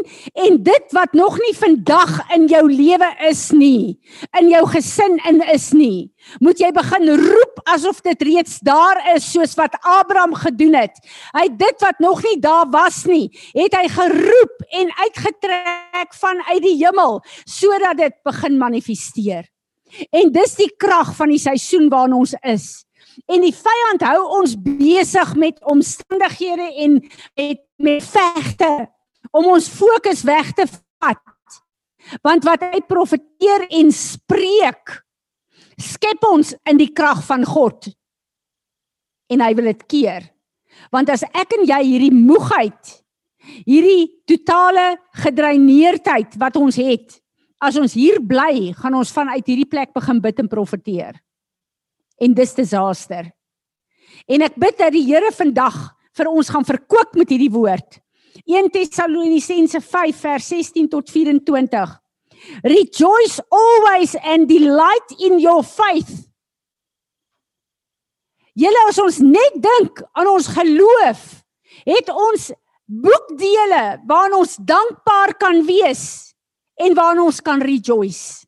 en 0.46 0.58
dit 0.62 0.92
wat 0.94 1.12
nog 1.12 1.38
nie 1.42 1.54
vandag 1.58 2.12
in 2.36 2.46
jou 2.50 2.62
lewe 2.70 3.08
is 3.28 3.48
nie, 3.50 3.98
in 4.38 4.50
jou 4.52 4.62
gesin 4.70 5.18
in 5.28 5.42
is 5.52 5.72
nie, 5.74 6.12
moet 6.38 6.62
jy 6.62 6.70
begin 6.76 7.10
roep 7.18 7.58
asof 7.74 8.00
dit 8.06 8.22
reeds 8.30 8.60
daar 8.64 9.00
is 9.14 9.26
soos 9.34 9.56
wat 9.58 9.74
Abraham 9.82 10.36
gedoen 10.38 10.78
het. 10.78 11.02
Hy 11.34 11.48
dit 11.50 11.82
wat 11.82 11.98
nog 11.98 12.22
nie 12.22 12.38
daar 12.40 12.70
was 12.70 13.02
nie, 13.10 13.26
het 13.56 13.74
hy 13.74 13.88
geroep 13.90 14.64
en 14.80 14.94
uitgetrek 15.02 16.14
vanuit 16.20 16.62
die 16.62 16.78
hemel 16.84 17.20
sodat 17.42 17.98
dit 17.98 18.16
begin 18.24 18.58
manifesteer. 18.60 19.50
En 20.14 20.32
dis 20.34 20.56
die 20.58 20.70
krag 20.78 21.12
van 21.18 21.30
die 21.30 21.42
seisoen 21.42 21.90
waarin 21.90 22.16
ons 22.22 22.34
is 22.42 22.84
en 23.30 23.44
die 23.44 23.54
vyand 23.54 24.02
hou 24.06 24.20
ons 24.40 24.56
besig 24.58 25.34
met 25.40 25.60
omstandighede 25.70 26.70
en 26.86 26.98
met 27.38 27.62
met 27.84 28.04
vegte 28.06 28.70
om 29.34 29.50
ons 29.54 29.68
fokus 29.68 30.22
weg 30.26 30.52
te 30.54 30.66
vat. 30.68 31.22
Want 32.22 32.44
wat 32.46 32.62
hy 32.70 32.82
profeteer 32.86 33.66
en 33.70 33.90
spreek 33.94 35.00
skep 35.80 36.22
ons 36.28 36.52
in 36.70 36.78
die 36.78 36.92
krag 36.94 37.24
van 37.26 37.42
God. 37.48 37.88
En 39.32 39.42
hy 39.42 39.50
wil 39.58 39.72
dit 39.72 39.82
keer. 39.90 40.28
Want 40.94 41.10
as 41.10 41.24
ek 41.26 41.56
en 41.56 41.64
jy 41.66 41.80
hierdie 41.82 42.14
moegheid, 42.14 42.92
hierdie 43.66 44.06
totale 44.28 44.94
gedreineerdheid 45.24 46.38
wat 46.38 46.56
ons 46.60 46.78
het, 46.78 47.18
as 47.58 47.78
ons 47.80 47.96
hier 47.96 48.20
bly, 48.22 48.70
gaan 48.78 48.94
ons 48.98 49.12
vanuit 49.14 49.42
hierdie 49.42 49.68
plek 49.70 49.94
begin 49.96 50.20
bid 50.22 50.42
en 50.44 50.50
profeteer 50.52 51.18
en 52.20 52.34
dis 52.34 52.54
disaster. 52.54 53.30
En 54.30 54.44
ek 54.46 54.56
bid 54.60 54.78
dat 54.78 54.94
die 54.94 55.04
Here 55.06 55.32
vandag 55.34 55.76
vir 56.14 56.30
ons 56.30 56.50
gaan 56.52 56.66
verkoop 56.66 57.16
met 57.18 57.32
hierdie 57.32 57.52
woord. 57.52 58.00
1 58.44 58.70
Tessalonisense 58.74 59.80
5 59.80 60.20
vers 60.26 60.48
16 60.52 60.88
tot 60.92 61.10
24. 61.10 61.94
Rejoice 62.64 63.40
always 63.50 64.14
and 64.22 64.48
delight 64.48 65.14
in 65.18 65.38
your 65.40 65.62
faith. 65.64 66.26
Julle 68.54 68.82
as 68.88 69.00
ons 69.02 69.18
net 69.24 69.56
dink 69.58 70.02
aan 70.14 70.28
ons 70.30 70.46
geloof, 70.54 71.22
het 71.88 72.10
ons 72.12 72.52
boekdele 72.84 73.82
waarin 74.06 74.36
ons 74.38 74.54
dankbaar 74.62 75.34
kan 75.40 75.64
wees 75.66 76.34
en 76.78 76.94
waarin 76.94 77.24
ons 77.24 77.40
kan 77.42 77.62
rejoice. 77.64 78.44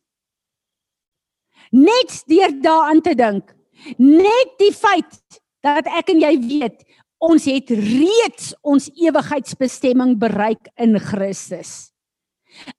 Net 1.75 2.21
deur 2.31 2.53
daaraan 2.63 3.01
te 3.03 3.15
dink, 3.19 3.51
net 3.97 4.55
die 4.61 4.73
feit 4.75 5.19
dat 5.65 5.87
ek 5.99 6.13
en 6.13 6.21
jy 6.23 6.33
weet 6.43 6.83
ons 7.23 7.47
het 7.49 7.71
reeds 7.73 8.51
ons 8.61 8.89
ewigheidsbestemming 8.93 10.17
bereik 10.21 10.69
in 10.77 10.99
Christus. 11.01 11.89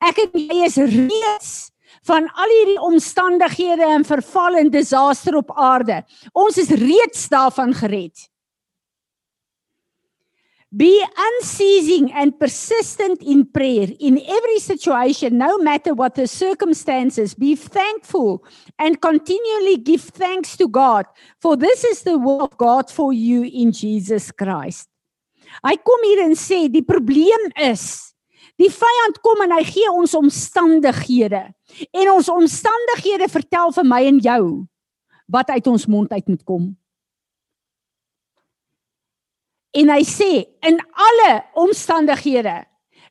Ek 0.03 0.21
en 0.23 0.39
jy 0.39 0.63
is 0.67 0.79
reeds 0.79 1.51
van 2.07 2.29
al 2.39 2.53
hierdie 2.55 2.81
omstandighede 2.85 3.87
en 3.89 4.07
verval 4.07 4.61
en 4.61 4.71
disaster 4.73 5.37
op 5.39 5.53
aarde. 5.57 6.03
Ons 6.33 6.59
is 6.63 6.71
reeds 6.71 7.29
daarvan 7.33 7.75
gered. 7.75 8.29
Be 10.69 11.03
unceasing 11.17 12.13
and 12.13 12.39
persistent 12.39 13.23
in 13.23 13.47
prayer 13.47 13.89
in 13.99 14.21
every 14.21 14.59
situation, 14.59 15.39
no 15.39 15.57
matter 15.57 15.95
what 15.95 16.15
the 16.15 16.27
circumstances. 16.27 17.33
Be 17.33 17.57
thankful 17.57 18.45
and 18.79 19.01
continually 19.01 19.79
give 19.79 20.03
thanks 20.03 20.59
to 20.59 20.69
God, 20.69 21.07
for 21.41 21.57
this 21.57 21.85
is 21.85 22.03
the 22.03 22.19
will 22.19 22.43
of 22.43 22.57
God 22.59 22.91
for 22.91 23.15
you 23.15 23.45
in 23.45 23.73
Jesus 23.73 24.31
Christ. 24.31 24.89
Hy 25.65 25.75
kom 25.81 26.05
hier 26.05 26.23
en 26.27 26.37
sê 26.39 26.67
die 26.71 26.85
probleem 26.85 27.49
is 27.57 28.13
die 28.59 28.71
vyand 28.71 29.21
kom 29.23 29.41
en 29.45 29.55
hy 29.55 29.63
gee 29.67 29.91
ons 29.91 30.17
omstandighede 30.19 31.45
en 31.95 32.11
ons 32.13 32.29
omstandighede 32.33 33.29
vertel 33.31 33.73
vir 33.75 33.87
my 33.87 34.01
en 34.11 34.19
jou 34.23 34.43
wat 35.31 35.53
uit 35.55 35.67
ons 35.71 35.87
mond 35.91 36.13
uit 36.13 36.27
moet 36.29 36.45
kom. 36.45 36.69
En 39.77 39.91
hy 39.93 40.03
sê 40.07 40.33
in 40.65 40.79
alle 40.97 41.33
omstandighede 41.61 42.63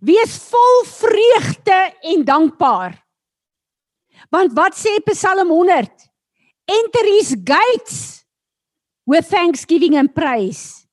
wees 0.01 0.37
vol 0.49 0.83
vreugde 0.89 1.77
en 2.13 2.23
dankbaar. 2.25 2.97
Want 4.33 4.53
wat 4.57 4.77
sê 4.77 4.97
Psalm 5.05 5.49
100? 5.49 5.89
Enter 6.67 7.05
his 7.05 7.35
gates 7.45 8.25
with 9.05 9.29
thanksgiving 9.29 9.95
and 9.97 10.13
praise. 10.13 10.85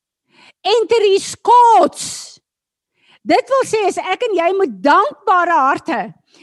Enter 0.62 1.02
his 1.02 1.34
courts. 1.34 2.38
Dit 3.24 3.48
wil 3.48 3.64
sê 3.66 3.80
as 3.88 3.98
ek 3.98 4.28
en 4.28 4.36
jy 4.36 4.50
met 4.58 4.76
dankbare 4.84 5.56
harte 5.56 6.00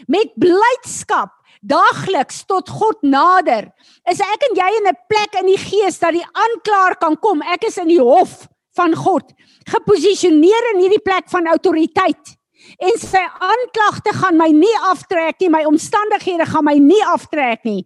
met 0.09 0.33
blydskap 0.39 1.33
daagliks 1.61 2.41
tot 2.49 2.69
God 2.73 3.03
nader, 3.05 3.67
is 4.09 4.21
ek 4.25 4.47
en 4.49 4.55
jy 4.57 4.69
in 4.79 4.87
'n 4.89 4.97
plek 5.07 5.35
in 5.41 5.45
die 5.45 5.61
gees 5.61 5.99
dat 5.99 6.13
die 6.17 6.25
aanklaer 6.25 6.95
kan 6.97 7.15
kom. 7.15 7.41
Ek 7.41 7.63
is 7.69 7.77
in 7.77 7.87
die 7.87 8.01
hof 8.01 8.47
van 8.77 8.95
God, 8.95 9.33
geposisioneer 9.71 10.73
in 10.73 10.85
hierdie 10.85 11.03
plek 11.03 11.27
van 11.31 11.49
autoriteit. 11.51 12.37
En 12.77 12.93
sy 13.01 13.21
aanklagte 13.41 14.13
gaan 14.15 14.37
my 14.37 14.47
nie 14.53 14.73
aftrek 14.89 15.39
nie, 15.41 15.49
my 15.51 15.61
omstandighede 15.67 16.45
gaan 16.49 16.65
my 16.67 16.75
nie 16.81 17.01
aftrek 17.09 17.65
nie. 17.65 17.81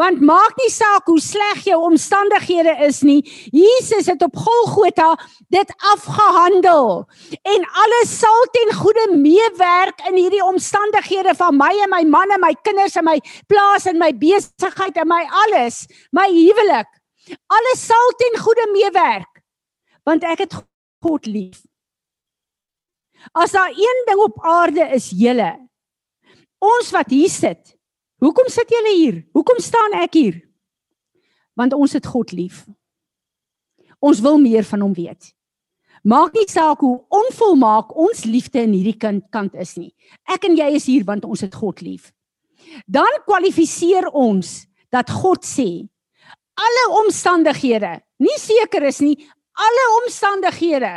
Want 0.00 0.20
maak 0.26 0.58
nie 0.58 0.70
saak 0.74 1.06
hoe 1.10 1.20
sleg 1.22 1.62
jou 1.68 1.78
omstandighede 1.86 2.74
is 2.86 3.00
nie, 3.06 3.20
Jesus 3.54 4.10
het 4.10 4.22
op 4.26 4.36
Golgotha 4.36 5.12
dit 5.54 5.72
afgehandel. 5.94 7.06
En 7.54 7.68
alles 7.84 8.12
sal 8.18 8.50
ten 8.54 8.74
goeie 8.80 9.06
meewerk 9.14 10.02
in 10.10 10.18
hierdie 10.18 10.44
omstandighede 10.44 11.36
van 11.38 11.56
my 11.56 11.72
en 11.86 11.94
my 11.94 12.04
man 12.10 12.34
en 12.34 12.42
my 12.42 12.54
kinders 12.66 12.98
en 12.98 13.06
my 13.06 13.18
plaas 13.46 13.86
en 13.86 14.02
my 14.02 14.12
besigheid 14.18 14.98
en 14.98 15.08
my 15.08 15.24
alles, 15.46 15.86
my 16.10 16.26
huwelik. 16.26 16.90
Alles 17.46 17.86
sal 17.86 18.14
ten 18.18 18.40
goeie 18.42 18.70
meewerk 18.74 19.37
want 20.08 20.24
ek 20.24 20.46
het 20.46 20.56
God 21.04 21.28
lief. 21.28 21.62
As 23.36 23.52
daar 23.52 23.74
een 23.74 24.04
ding 24.08 24.20
op 24.24 24.38
aarde 24.46 24.86
is 24.96 25.10
julle 25.12 25.52
ons 26.58 26.90
wat 26.94 27.10
hier 27.14 27.30
sit. 27.30 27.74
Hoekom 28.18 28.48
sit 28.50 28.70
julle 28.72 28.94
hier? 28.96 29.18
Hoekom 29.36 29.60
staan 29.62 29.94
ek 30.02 30.16
hier? 30.18 30.38
Want 31.58 31.74
ons 31.74 31.94
het 31.94 32.06
God 32.06 32.32
lief. 32.34 32.64
Ons 34.02 34.22
wil 34.22 34.40
meer 34.42 34.66
van 34.66 34.82
hom 34.82 34.94
weet. 34.94 35.30
Maak 36.02 36.34
nie 36.34 36.46
saak 36.50 36.82
hoe 36.82 36.96
onvolmaak 37.14 37.94
ons 37.98 38.24
liefde 38.26 38.62
in 38.62 38.74
hierdie 38.74 38.96
kant 38.98 39.26
kant 39.34 39.54
is 39.58 39.76
nie. 39.78 39.92
Ek 40.30 40.46
en 40.46 40.56
jy 40.58 40.68
is 40.78 40.86
hier 40.90 41.06
want 41.06 41.26
ons 41.26 41.42
het 41.46 41.54
God 41.58 41.82
lief. 41.82 42.10
Dan 42.86 43.22
kwalifiseer 43.26 44.10
ons 44.10 44.64
dat 44.94 45.10
God 45.10 45.46
sê 45.46 45.86
alle 46.58 46.84
omstandighede, 47.04 48.00
nie 48.18 48.38
seker 48.42 48.88
is 48.88 48.98
nie, 49.04 49.14
alle 49.58 49.84
omstandighede 50.02 50.92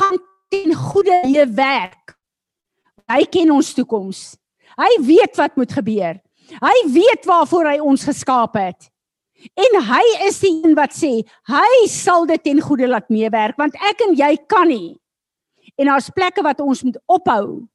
gaan 0.00 0.18
ten 0.48 0.74
goeie 0.74 1.20
mee 1.26 1.46
werk. 1.46 2.16
Hy 3.10 3.22
ken 3.30 3.52
ons 3.54 3.74
toekoms. 3.76 4.34
Hy 4.76 4.90
weet 5.06 5.36
wat 5.38 5.56
moet 5.56 5.72
gebeur. 5.72 6.20
Hy 6.62 6.76
weet 6.92 7.26
waarvoor 7.26 7.72
hy 7.72 7.78
ons 7.82 8.04
geskaap 8.06 8.56
het. 8.58 8.90
En 9.54 9.80
hy 9.84 10.04
is 10.26 10.38
die 10.42 10.52
een 10.62 10.74
wat 10.78 10.94
sê, 10.96 11.20
hy 11.50 11.80
sal 11.92 12.26
dit 12.28 12.42
ten 12.42 12.60
goeie 12.64 12.88
laat 12.88 13.10
meewerk 13.12 13.58
want 13.60 13.76
ek 13.84 14.06
en 14.08 14.14
jy 14.18 14.32
kan 14.48 14.68
nie. 14.70 14.96
En 15.76 15.90
daar's 15.90 16.08
plekke 16.14 16.42
wat 16.42 16.62
ons 16.64 16.82
moet 16.86 16.96
ophou 17.10 17.66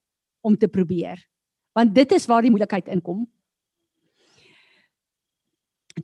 om 0.42 0.58
te 0.58 0.68
probeer. 0.68 1.20
Want 1.78 1.94
dit 1.96 2.18
is 2.18 2.26
waar 2.28 2.44
die 2.44 2.52
moeilikheid 2.52 2.90
inkom. 2.92 3.24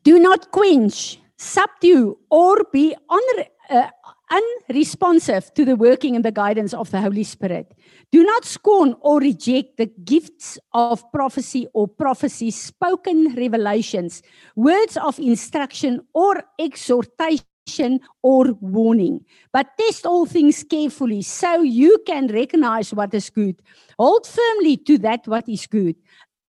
Do 0.05 0.19
not 0.21 0.49
quench, 0.53 1.17
subdue 1.39 2.13
or 2.29 2.63
be 2.71 2.91
honor, 3.09 3.47
uh, 3.71 3.89
unresponsive 4.29 5.53
to 5.53 5.65
the 5.65 5.75
working 5.75 6.15
and 6.15 6.25
the 6.25 6.31
guidance 6.31 6.73
of 6.73 6.91
the 6.91 7.01
Holy 7.01 7.23
Spirit. 7.23 7.73
Do 8.11 8.23
not 8.23 8.45
scorn 8.45 8.95
or 9.01 9.19
reject 9.19 9.77
the 9.77 9.87
gifts 10.03 10.57
of 10.73 11.03
prophecy 11.11 11.67
or 11.73 11.87
prophecy, 11.87 12.51
spoken 12.51 13.35
revelations, 13.35 14.21
words 14.55 14.97
of 14.97 15.19
instruction 15.19 16.01
or 16.13 16.43
exhortation 16.59 17.99
or 18.21 18.53
warning. 18.61 19.25
But 19.51 19.67
test 19.79 20.05
all 20.05 20.25
things 20.25 20.63
carefully 20.63 21.21
so 21.21 21.61
you 21.61 22.01
can 22.05 22.27
recognize 22.27 22.93
what 22.93 23.13
is 23.13 23.29
good. 23.29 23.61
Hold 23.99 24.27
firmly 24.27 24.77
to 24.77 24.97
that 24.99 25.27
what 25.27 25.47
is 25.49 25.67
good. 25.67 25.95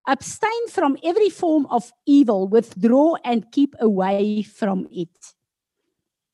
Abstain 0.07 0.69
from 0.71 0.97
every 1.05 1.29
form 1.29 1.67
of 1.67 1.93
evil, 2.07 2.49
withdraw 2.49 3.17
and 3.25 3.51
keep 3.53 3.75
away 3.79 4.43
from 4.43 4.89
it. 4.91 5.35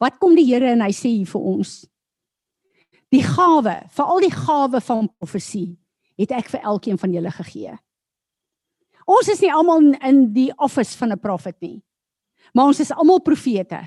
Wat 0.05 0.19
kom 0.21 0.37
die 0.37 0.45
Here 0.51 0.69
en 0.75 0.85
hy 0.85 0.93
sê 0.93 1.15
hier 1.15 1.31
vir 1.31 1.49
ons? 1.55 1.73
Die 3.15 3.23
gawe, 3.25 3.79
veral 3.95 4.21
die 4.25 4.35
gawe 4.35 4.81
van 4.85 5.09
profesie, 5.23 5.79
het 6.21 6.35
ek 6.35 6.51
vir 6.53 6.67
elkeen 6.67 6.99
van 7.01 7.15
julle 7.15 7.33
gegee. 7.33 7.73
Ons 9.09 9.31
is 9.33 9.41
nie 9.45 9.53
almal 9.53 9.95
in 10.05 10.27
die 10.35 10.51
office 10.63 10.97
van 10.97 11.13
'n 11.13 11.21
profet 11.21 11.57
nie. 11.61 11.83
Maar 12.53 12.73
ons 12.73 12.81
is 12.81 12.93
almal 12.93 13.21
profete. 13.21 13.81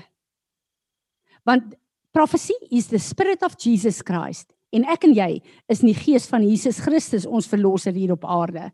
Want 1.44 1.74
prophecy 2.12 2.54
is 2.70 2.88
the 2.88 2.98
spirit 2.98 3.42
of 3.42 3.56
Jesus 3.58 4.02
Christ 4.02 4.52
en 4.72 4.84
ek 4.84 5.04
en 5.04 5.14
jy 5.14 5.42
is 5.68 5.80
in 5.82 5.92
die 5.92 6.00
gees 6.00 6.26
van 6.26 6.42
Jesus 6.44 6.80
Christus 6.80 7.26
ons 7.26 7.48
verlosser 7.48 7.92
hier 7.92 8.12
op 8.12 8.24
aarde. 8.24 8.72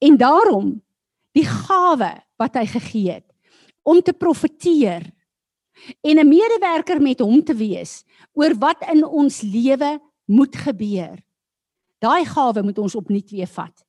En 0.00 0.16
daarom 0.16 0.82
die 1.32 1.46
gawe 1.46 2.12
wat 2.36 2.54
hy 2.54 2.66
gegee 2.66 3.12
het 3.12 3.26
om 3.82 4.02
te 4.02 4.12
profeteer 4.12 5.06
en 6.00 6.18
'n 6.18 6.28
medewerker 6.28 7.00
met 7.02 7.20
hom 7.20 7.44
te 7.44 7.54
wees 7.54 8.04
oor 8.32 8.54
wat 8.58 8.88
in 8.92 9.04
ons 9.04 9.40
lewe 9.40 10.00
moet 10.24 10.56
gebeur. 10.56 11.18
Daai 11.98 12.24
gawe 12.24 12.62
moet 12.62 12.78
ons 12.78 12.94
opnuut 12.94 13.30
weer 13.30 13.46
vat. 13.46 13.84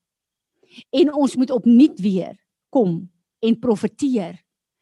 En 0.89 1.13
ons 1.13 1.35
moet 1.35 1.51
opnuut 1.51 1.99
weer 1.99 2.37
kom 2.69 3.09
en 3.39 3.59
profeteer 3.59 4.39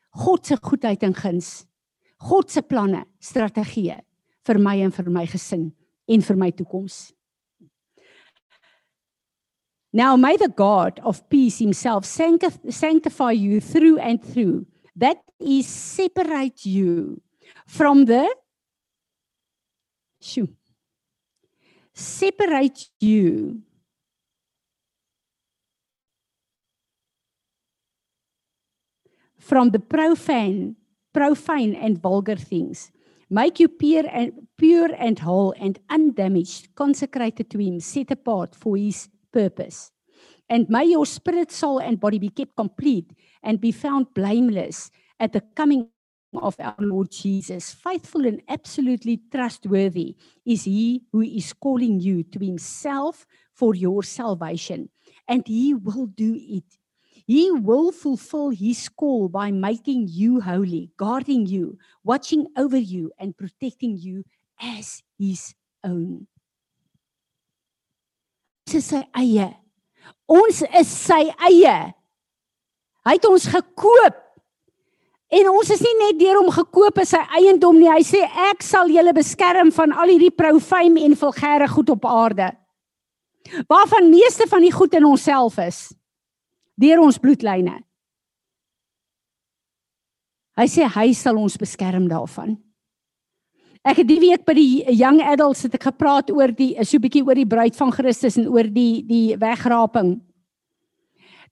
God 0.09 0.45
se 0.45 0.57
goedheid 0.61 1.03
en 1.03 1.13
guns. 1.15 1.65
God 2.17 2.51
se 2.51 2.61
planne, 2.61 3.05
strategieë 3.19 4.01
vir 4.47 4.59
my 4.59 4.79
en 4.81 4.91
vir 4.91 5.09
my 5.13 5.25
gesin 5.29 5.69
en 6.09 6.21
vir 6.25 6.37
my 6.39 6.49
toekoms. 6.51 7.13
Now 9.93 10.15
may 10.17 10.37
the 10.37 10.51
God 10.55 10.99
of 11.03 11.21
peace 11.29 11.59
himself 11.59 12.05
sanctify 12.05 13.31
you 13.31 13.59
through 13.59 13.97
and 13.99 14.21
through 14.21 14.65
that 14.99 15.17
is 15.39 15.67
separate 15.67 16.65
you 16.65 17.21
from 17.65 18.05
the 18.05 18.27
shoo 20.21 20.47
separate 21.93 22.89
you 22.99 23.61
from 29.37 29.71
the 29.71 29.79
profane 29.79 30.75
profane 31.13 31.75
and 31.75 32.01
vulgar 32.01 32.35
things. 32.35 32.91
Make 33.29 33.59
you 33.59 33.67
pure 33.67 34.05
and 34.11 34.47
pure 34.57 34.89
and 34.97 35.19
whole 35.19 35.53
and 35.59 35.79
undamaged 35.89 36.73
consecrated 36.75 37.49
to 37.51 37.59
him 37.59 37.79
set 37.79 38.11
apart 38.11 38.55
for 38.55 38.75
his 38.77 39.09
purpose. 39.31 39.91
And 40.49 40.67
may 40.67 40.85
your 40.85 41.05
spirit, 41.05 41.51
soul, 41.51 41.79
and 41.79 41.99
body 41.99 42.17
be 42.17 42.29
kept 42.29 42.55
complete 42.55 43.11
and 43.43 43.59
be 43.61 43.71
found 43.71 44.13
blameless 44.13 44.91
at 45.19 45.33
the 45.33 45.41
coming 45.55 45.89
of 46.35 46.55
our 46.59 46.75
Lord 46.79 47.11
Jesus. 47.11 47.73
Faithful 47.73 48.25
and 48.25 48.41
absolutely 48.47 49.21
trustworthy 49.31 50.15
is 50.45 50.63
He 50.63 51.03
who 51.11 51.21
is 51.21 51.53
calling 51.53 51.99
you 51.99 52.23
to 52.23 52.39
Himself 52.39 53.25
for 53.53 53.75
your 53.75 54.03
salvation, 54.03 54.89
and 55.27 55.43
He 55.47 55.73
will 55.73 56.07
do 56.07 56.35
it. 56.37 56.77
He 57.25 57.51
will 57.51 57.91
fulfill 57.91 58.49
His 58.49 58.89
call 58.89 59.29
by 59.29 59.51
making 59.51 60.07
you 60.09 60.41
holy, 60.41 60.91
guarding 60.97 61.45
you, 61.45 61.77
watching 62.03 62.47
over 62.57 62.77
you, 62.77 63.11
and 63.19 63.37
protecting 63.37 63.97
you 63.97 64.23
as 64.61 65.01
His 65.17 65.53
own. 65.83 66.27
Dis 68.69 68.85
sy 68.85 69.01
eie 69.17 69.49
Ons 70.29 70.61
is 70.77 70.89
sy 70.89 71.31
eie. 71.41 71.93
Hy 73.07 73.15
het 73.15 73.27
ons 73.29 73.47
gekoop. 73.47 74.17
En 75.29 75.49
ons 75.51 75.69
is 75.69 75.81
nie 75.85 75.95
net 75.99 76.17
deur 76.19 76.39
hom 76.39 76.49
gekoop 76.51 76.97
as 77.03 77.11
sy 77.13 77.21
eiendom 77.37 77.77
nie. 77.77 77.89
Hy 77.91 78.01
sê 78.05 78.23
ek 78.49 78.63
sal 78.65 78.89
julle 78.89 79.13
beskerm 79.13 79.69
van 79.75 79.93
al 79.93 80.09
hierdie 80.09 80.33
profane 80.33 81.03
en 81.05 81.13
vulgêre 81.17 81.67
goed 81.69 81.91
op 81.93 82.07
aarde. 82.09 82.49
Waarvan 83.69 84.09
meeste 84.09 84.47
van 84.49 84.65
die 84.65 84.73
goed 84.73 84.93
in 84.97 85.05
onsself 85.05 85.57
is 85.61 85.89
deur 86.79 87.01
ons 87.03 87.19
bloedlyne. 87.19 87.75
Hy 90.59 90.65
sê 90.67 90.87
hy 90.87 91.11
sal 91.15 91.37
ons 91.39 91.57
beskerm 91.59 92.07
daarvan. 92.11 92.57
Ek 93.87 94.01
het 94.01 94.07
die 94.09 94.19
week 94.19 94.43
by 94.47 94.55
die 94.57 94.95
young 94.95 95.21
adults 95.23 95.63
het 95.63 95.77
ek 95.77 95.87
gepraat 95.87 96.31
oor 96.31 96.51
die 96.51 96.75
so 96.83 96.97
'n 96.97 97.03
bietjie 97.03 97.23
oor 97.23 97.35
die 97.35 97.47
bruid 97.47 97.75
van 97.75 97.91
Christus 97.91 98.37
en 98.37 98.47
oor 98.47 98.63
die 98.63 99.03
die 99.03 99.37
wegraping. 99.37 100.19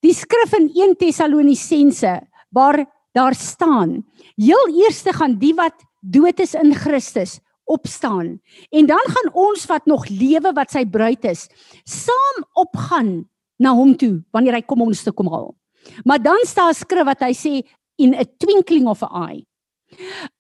Die 0.06 0.14
skrif 0.14 0.54
in 0.58 0.70
1 0.74 0.96
Tessalonisense 1.02 2.22
waar 2.54 2.86
daar 3.18 3.36
staan, 3.36 4.04
heel 4.38 4.68
eerste 4.84 5.14
gaan 5.14 5.38
die 5.42 5.54
wat 5.58 5.74
dood 6.02 6.40
is 6.40 6.54
in 6.54 6.76
Christus 6.76 7.40
opstaan 7.68 8.38
en 8.72 8.86
dan 8.88 9.10
gaan 9.12 9.34
ons 9.34 9.66
wat 9.68 9.90
nog 9.90 10.06
lewe 10.08 10.54
wat 10.56 10.72
sy 10.72 10.86
bruid 10.88 11.26
is 11.28 11.48
saam 11.84 12.46
opgaan 12.56 13.28
na 13.60 13.74
hom 13.76 13.96
toe 14.00 14.22
wanneer 14.32 14.56
hy 14.56 14.64
kom 14.64 14.86
ons 14.86 15.02
te 15.04 15.12
kom 15.12 15.28
haal. 15.34 15.52
Maar 16.06 16.22
dan 16.24 16.40
staan 16.48 16.78
skrif 16.78 17.04
wat 17.10 17.26
hy 17.26 17.34
sê 17.36 17.54
in 18.00 18.16
a 18.16 18.24
twinkling 18.40 18.88
of 18.88 19.04
an 19.04 19.28
eye 19.28 19.44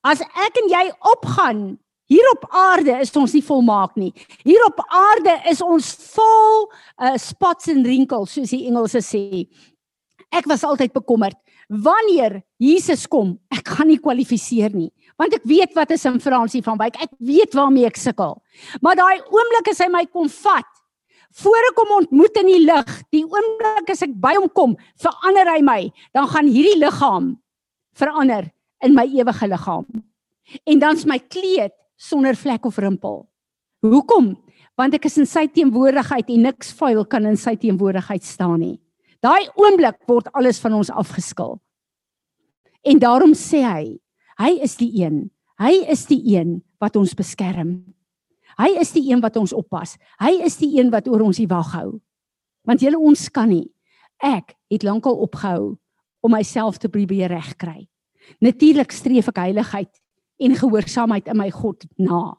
As 0.03 0.21
ek 0.21 0.59
en 0.61 0.71
jy 0.71 0.85
opgaan 1.13 1.61
hier 2.07 2.27
op 2.33 2.45
aarde 2.49 2.95
is 3.03 3.11
ons 3.19 3.33
nie 3.35 3.43
volmaak 3.43 3.95
nie. 3.99 4.13
Hier 4.47 4.63
op 4.67 4.79
aarde 4.87 5.35
is 5.51 5.61
ons 5.63 5.91
vol 6.15 6.67
uh, 6.67 7.15
spots 7.19 7.69
en 7.73 7.83
rinkels 7.85 8.37
soos 8.37 8.53
die 8.53 8.65
Engelse 8.69 9.03
sê. 9.03 9.45
Ek 10.31 10.47
was 10.49 10.65
altyd 10.67 10.95
bekommerd 10.95 11.37
wanneer 11.67 12.39
Jesus 12.63 13.03
kom, 13.11 13.33
ek 13.51 13.73
gaan 13.75 13.89
nie 13.91 13.99
kwalifiseer 13.99 14.71
nie, 14.71 14.87
want 15.19 15.33
ek 15.35 15.43
weet 15.43 15.73
wat 15.75 15.91
is 15.91 16.05
in 16.07 16.19
Fransie 16.23 16.61
van 16.63 16.79
Wyk. 16.79 16.95
Ek 17.03 17.11
weet 17.19 17.55
waarmee 17.57 17.89
ek 17.89 17.99
sukkel. 17.99 18.37
Maar 18.79 18.95
daai 18.95 19.19
oomblik 19.25 19.71
as 19.73 19.81
hy 19.83 19.89
my 19.91 20.05
kom 20.07 20.29
vat, 20.31 20.69
voor 21.43 21.67
ek 21.69 21.81
hom 21.83 21.91
ontmoet 21.97 22.39
in 22.39 22.51
die 22.53 22.61
lig, 22.63 22.93
die 23.13 23.25
oomblik 23.25 23.91
as 23.91 24.05
ek 24.07 24.15
by 24.15 24.37
hom 24.37 24.47
kom, 24.55 24.77
verander 25.03 25.51
hy 25.51 25.59
my, 25.65 25.81
dan 26.15 26.29
gaan 26.31 26.47
hierdie 26.47 26.79
liggaam 26.79 27.35
verander 27.97 28.47
in 28.85 28.93
my 28.95 29.07
ewige 29.09 29.49
liggaam. 29.49 29.85
En 30.69 30.79
dan's 30.79 31.05
my 31.09 31.17
kleed 31.19 31.73
sonder 31.97 32.37
vlek 32.37 32.65
of 32.65 32.77
rimpel. 32.77 33.25
Hoekom? 33.85 34.35
Want 34.77 34.93
ek 34.97 35.07
is 35.09 35.17
in 35.17 35.27
sy 35.29 35.47
teenwoordigheid 35.49 36.29
en 36.33 36.45
niks 36.47 36.71
vuil 36.77 37.03
kan 37.09 37.25
in 37.25 37.37
sy 37.37 37.55
teenwoordigheid 37.57 38.25
staan 38.25 38.59
nie. 38.61 38.77
Daai 39.25 39.49
oomblik 39.57 39.97
word 40.09 40.29
alles 40.37 40.61
van 40.61 40.77
ons 40.77 40.93
afgeskil. 40.93 41.57
En 42.85 43.01
daarom 43.01 43.33
sê 43.33 43.63
hy, 43.65 43.97
hy 44.37 44.51
is 44.63 44.77
die 44.77 44.91
een. 45.01 45.25
Hy 45.57 45.73
is 45.89 46.05
die 46.05 46.21
een 46.35 46.59
wat 46.81 46.95
ons 46.99 47.15
beskerm. 47.17 47.79
Hy 48.57 48.69
is 48.81 48.93
die 48.93 49.07
een 49.09 49.21
wat 49.21 49.37
ons 49.41 49.53
oppas. 49.53 49.95
Hy 50.21 50.37
is 50.45 50.57
die 50.61 50.69
een 50.77 50.91
wat 50.93 51.09
oor 51.09 51.25
ons 51.25 51.41
die 51.41 51.49
wag 51.49 51.73
hou. 51.73 51.97
Want 52.65 52.85
julle 52.85 53.01
ons 53.01 53.27
kan 53.33 53.49
nie. 53.49 53.65
Ek 54.21 54.53
het 54.69 54.85
lankal 54.85 55.17
opgehou 55.25 55.77
om 56.25 56.33
myself 56.33 56.77
te 56.81 56.89
probeer 56.89 57.33
regkry. 57.33 57.87
Natuurlik 58.43 58.93
streef 58.93 59.29
ek 59.31 59.41
heiligheid 59.45 59.93
en 60.37 60.57
gehoorsaamheid 60.57 61.29
in 61.31 61.39
my 61.39 61.49
God 61.53 61.85
na. 61.97 62.37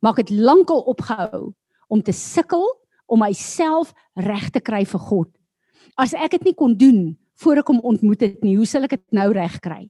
Maar 0.00 0.16
ek 0.16 0.24
het 0.24 0.34
lankal 0.34 0.84
opgehou 0.90 1.50
om 1.90 2.02
te 2.02 2.14
sukkel 2.14 2.64
om 3.10 3.22
myself 3.24 3.92
reg 4.14 4.50
te 4.54 4.62
kry 4.62 4.84
vir 4.86 5.02
God. 5.02 5.30
As 5.98 6.14
ek 6.14 6.38
dit 6.38 6.50
nie 6.50 6.56
kon 6.56 6.76
doen 6.78 7.00
voor 7.42 7.62
ek 7.62 7.72
hom 7.72 7.80
ontmoet 7.86 8.22
het 8.22 8.44
nie, 8.44 8.56
hoe 8.56 8.68
sal 8.68 8.86
ek 8.86 8.94
dit 8.96 9.06
nou 9.16 9.30
reg 9.34 9.58
kry? 9.64 9.82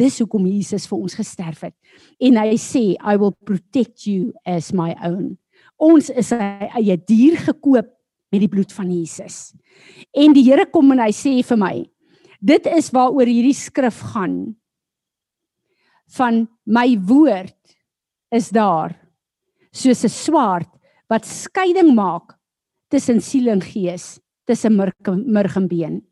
Dis 0.00 0.20
hoekom 0.22 0.46
Jesus 0.48 0.86
vir 0.88 1.02
ons 1.04 1.16
gesterf 1.18 1.64
het. 1.66 1.74
En 2.22 2.38
hy 2.40 2.56
sê, 2.60 2.84
I 2.96 3.18
will 3.20 3.34
protect 3.44 4.06
you 4.08 4.32
as 4.48 4.72
my 4.74 4.94
own. 5.04 5.36
Ons 5.82 6.08
is 6.14 6.30
sy 6.32 6.38
eie 6.78 6.96
dier 6.96 7.36
gekoop 7.42 7.90
met 8.32 8.40
die 8.40 8.50
bloed 8.50 8.72
van 8.72 8.88
Jesus. 8.90 9.52
En 10.14 10.32
die 10.32 10.44
Here 10.46 10.64
kom 10.70 10.94
en 10.94 11.02
hy 11.02 11.10
sê 11.14 11.34
vir 11.44 11.60
my, 11.60 11.74
dit 12.40 12.68
is 12.72 12.90
waaroor 12.94 13.28
hierdie 13.28 13.56
skrif 13.56 14.00
gaan 14.14 14.54
van 16.16 16.46
my 16.64 16.96
woord 17.08 17.56
is 18.32 18.50
daar 18.52 18.94
soos 19.72 20.04
'n 20.04 20.08
swaard 20.08 20.68
wat 21.08 21.26
skeiding 21.26 21.94
maak 21.94 22.36
tussen 22.88 23.20
siel 23.20 23.48
en 23.48 23.60
gees, 23.60 24.20
tussen 24.44 24.76
murg 24.76 25.56
en 25.56 25.68
been. 25.68 26.02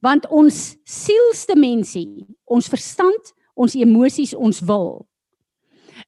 Want 0.00 0.28
ons 0.28 0.76
sielsdimensie, 0.84 2.26
ons 2.44 2.68
verstand, 2.68 3.32
ons 3.54 3.74
emosies, 3.74 4.34
ons 4.34 4.60
wil 4.60 5.06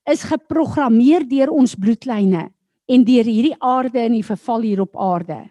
is 0.05 0.23
geprogrammeer 0.27 1.27
deur 1.29 1.51
ons 1.51 1.75
bloedlyne 1.75 2.51
en 2.87 3.05
deur 3.05 3.25
hierdie 3.25 3.57
aarde 3.59 3.99
en 3.99 4.12
die 4.12 4.27
verval 4.27 4.61
hier 4.61 4.81
op 4.81 4.97
aarde. 4.97 5.51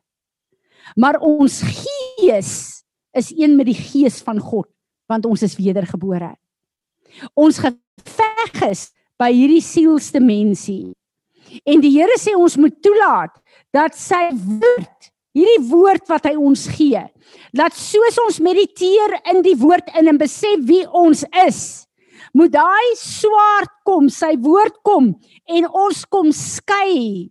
Maar 0.95 1.19
ons 1.19 1.61
gees 1.63 2.51
is 3.15 3.31
een 3.31 3.55
met 3.55 3.65
die 3.65 3.77
gees 3.79 4.21
van 4.21 4.39
God, 4.39 4.67
want 5.07 5.25
ons 5.25 5.43
is 5.43 5.55
wedergebore 5.55 6.35
ons 7.35 7.59
geveg 7.61 8.61
is 8.69 8.89
by 9.19 9.31
hierdie 9.31 9.63
sielsdimensie. 9.63 10.93
En 11.63 11.81
die 11.83 11.93
Here 11.95 12.17
sê 12.19 12.35
ons 12.35 12.57
moet 12.59 12.75
toelaat 12.83 13.33
dat 13.75 13.95
sy 13.95 14.27
woord, 14.33 15.11
hierdie 15.35 15.67
woord 15.69 16.07
wat 16.11 16.27
hy 16.27 16.35
ons 16.39 16.65
gee, 16.75 17.01
dat 17.55 17.75
soos 17.77 18.19
ons 18.25 18.41
mediteer 18.43 19.19
in 19.31 19.41
die 19.45 19.55
woord 19.59 19.91
in 19.95 20.11
en 20.11 20.19
besef 20.19 20.63
wie 20.67 20.83
ons 20.91 21.23
is, 21.45 21.85
moet 22.35 22.51
daai 22.51 22.95
swaard 22.99 23.71
kom, 23.87 24.09
sy 24.11 24.33
woord 24.43 24.75
kom 24.83 25.13
en 25.47 25.69
ons 25.71 26.03
kom 26.11 26.33
skei 26.35 27.29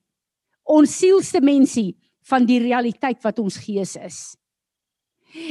ons 0.64 0.96
sielsdimensie 0.96 1.92
van 2.30 2.46
die 2.48 2.62
realiteit 2.62 3.20
wat 3.24 3.40
ons 3.42 3.58
gees 3.60 3.98
is. 4.00 4.18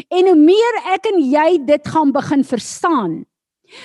En 0.09 0.29
hoe 0.31 0.39
meer 0.39 0.79
ek 0.95 1.11
en 1.11 1.19
jy 1.21 1.59
dit 1.67 1.91
gaan 1.93 2.13
begin 2.15 2.45
verstaan, 2.47 3.13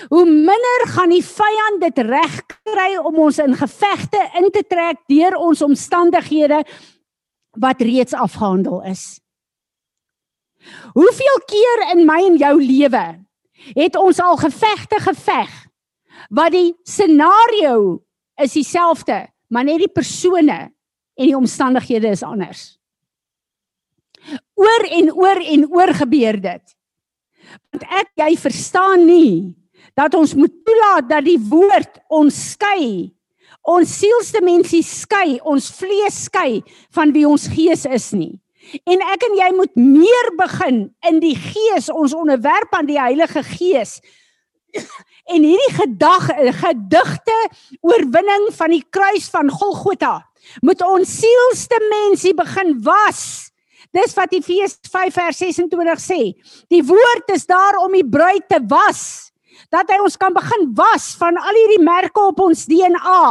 Hoe 0.08 0.24
minder 0.24 0.84
gaan 0.92 1.12
die 1.14 1.24
vyand 1.24 1.80
dit 1.80 1.98
reg 2.06 2.34
kry 2.66 2.90
om 3.00 3.18
ons 3.28 3.38
in 3.38 3.54
gevegte 3.56 4.20
in 4.40 4.50
te 4.52 4.64
trek 4.66 5.00
deur 5.08 5.38
ons 5.38 5.62
omstandighede 5.64 6.62
wat 7.58 7.80
reeds 7.80 8.12
afgehandel 8.12 8.82
is. 8.82 9.20
Hoeveel 10.92 11.40
keer 11.46 11.84
in 11.94 12.04
my 12.06 12.20
en 12.26 12.36
jou 12.36 12.54
lewe 12.60 13.06
het 13.74 13.96
ons 13.96 14.20
al 14.22 14.36
gevegte 14.38 15.00
geveg 15.02 15.50
wat 16.34 16.52
die 16.52 16.74
scenario 16.84 18.02
is 18.38 18.54
dieselfde, 18.54 19.26
maar 19.48 19.64
net 19.64 19.80
die 19.82 19.92
persone 19.92 20.58
en 21.18 21.26
die 21.26 21.36
omstandighede 21.36 22.12
is 22.12 22.22
anders. 22.22 22.76
Oor 24.58 24.84
en 24.98 25.12
oor 25.14 25.40
en 25.40 25.64
oor 25.72 25.94
gebeur 25.96 26.38
dit. 26.42 26.74
Want 27.72 27.86
ek 28.02 28.12
jy 28.20 28.32
verstaan 28.38 29.06
nie 29.08 29.54
dat 29.98 30.14
ons 30.14 30.34
moet 30.38 30.52
toelaat 30.64 31.08
dat 31.10 31.26
die 31.26 31.40
woord 31.50 31.98
ons 32.14 32.36
skei. 32.54 33.10
Ons 33.68 33.98
sielsdimensie 34.00 34.84
skei, 34.86 35.38
ons 35.42 35.66
vlees 35.74 36.22
skei 36.28 36.62
van 36.94 37.10
wie 37.12 37.26
ons 37.28 37.48
gees 37.52 37.84
is 37.84 38.12
nie. 38.16 38.36
En 38.88 39.02
ek 39.14 39.24
en 39.26 39.36
jy 39.38 39.48
moet 39.56 39.74
meer 39.80 40.30
begin 40.38 40.80
in 41.08 41.20
die 41.24 41.34
gees, 41.36 41.88
ons 41.88 42.14
onderwerp 42.16 42.72
aan 42.76 42.88
die 42.88 43.00
Heilige 43.00 43.42
Gees. 43.56 43.98
En 45.28 45.44
hierdie 45.44 45.74
gedag 45.76 46.28
gedigte 46.60 47.36
oorwinning 47.84 48.48
van 48.56 48.72
die 48.72 48.84
kruis 48.92 49.28
van 49.32 49.50
Golgotha 49.52 50.20
moet 50.64 50.80
ons 50.84 51.10
sielsdimensie 51.20 52.34
begin 52.36 52.76
was. 52.84 53.50
Dis 53.92 54.14
wat 54.16 54.32
Efesiërs 54.36 54.78
5 54.88 55.16
vers 55.16 55.40
26 55.42 56.00
sê. 56.00 56.20
Die 56.72 56.84
woord 56.84 57.32
is 57.34 57.48
daar 57.48 57.80
om 57.82 57.92
die 57.96 58.06
bruid 58.06 58.46
te 58.48 58.60
was 58.68 59.28
dat 59.70 59.90
hy 59.90 59.98
ons 60.02 60.16
kan 60.16 60.32
begin 60.32 60.68
was 60.74 61.14
van 61.18 61.36
al 61.36 61.54
hierdie 61.60 61.84
merke 61.84 62.20
op 62.20 62.40
ons 62.40 62.66
DNA 62.66 63.28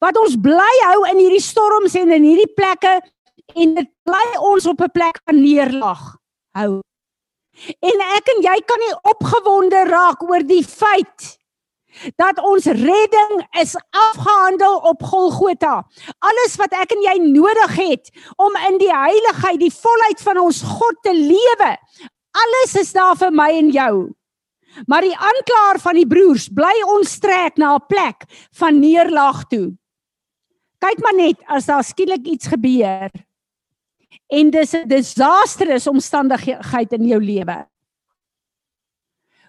wat 0.00 0.18
ons 0.20 0.38
bly 0.38 0.74
hou 0.86 1.02
in 1.10 1.18
hierdie 1.18 1.42
storms 1.42 1.96
en 1.98 2.12
in 2.14 2.24
hierdie 2.26 2.50
plekke 2.56 3.00
en 3.58 3.74
dit 3.76 3.90
bly 4.06 4.26
ons 4.38 4.66
op 4.66 4.80
'n 4.80 4.94
plek 4.94 5.20
van 5.24 5.40
neerlag 5.42 6.16
hou. 6.56 6.80
En 7.80 8.00
ek 8.16 8.28
en 8.32 8.42
jy 8.42 8.58
kan 8.64 8.80
nie 8.80 8.94
opgewonde 9.12 9.84
raak 9.88 10.22
oor 10.22 10.42
die 10.46 10.64
feit 10.64 11.38
dat 12.16 12.40
ons 12.40 12.64
redding 12.64 13.32
is 13.60 13.76
afgehandel 13.90 14.76
op 14.88 15.02
Golgotha. 15.02 15.82
Alles 16.18 16.56
wat 16.56 16.72
ek 16.72 16.94
en 16.96 17.02
jy 17.04 17.16
nodig 17.20 17.74
het 17.76 18.10
om 18.36 18.56
in 18.68 18.78
die 18.80 18.92
heiligheid, 18.92 19.60
die 19.60 19.74
volheid 19.74 20.24
van 20.24 20.40
ons 20.40 20.62
God 20.62 20.96
te 21.02 21.12
lewe, 21.12 21.76
alles 22.32 22.74
is 22.80 22.92
daar 22.96 23.16
vir 23.20 23.30
my 23.30 23.50
en 23.58 23.70
jou. 23.70 23.94
Maar 24.86 25.04
die 25.04 25.16
aanklaer 25.16 25.80
van 25.80 25.94
die 25.94 26.06
broers 26.06 26.48
bly 26.48 26.74
ons 26.96 27.18
trek 27.18 27.56
na 27.56 27.74
'n 27.76 27.86
plek 27.88 28.24
van 28.58 28.80
neerlaag 28.80 29.44
toe. 29.48 29.76
Kyk 30.78 30.98
maar 30.98 31.14
net 31.14 31.38
as 31.46 31.66
daar 31.66 31.84
skielik 31.84 32.26
iets 32.26 32.46
gebeur 32.46 33.10
en 34.28 34.50
dis 34.50 34.74
'n 34.74 34.88
disastrous 34.88 35.86
omstandigheid 35.86 36.92
in 36.92 37.06
jou 37.06 37.20
lewe. 37.20 37.66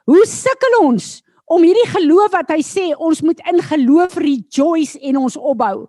Hoe 0.06 0.26
sukkel 0.26 0.80
ons 0.82 1.24
om 1.46 1.64
hierdie 1.64 1.90
geloof 1.92 2.32
wat 2.32 2.52
hy 2.54 2.62
sê 2.66 2.86
ons 2.98 3.22
moet 3.22 3.40
in 3.52 3.62
geloof 3.62 4.18
rejoice 4.22 5.00
en 5.00 5.18
ons 5.18 5.38
opbou. 5.38 5.88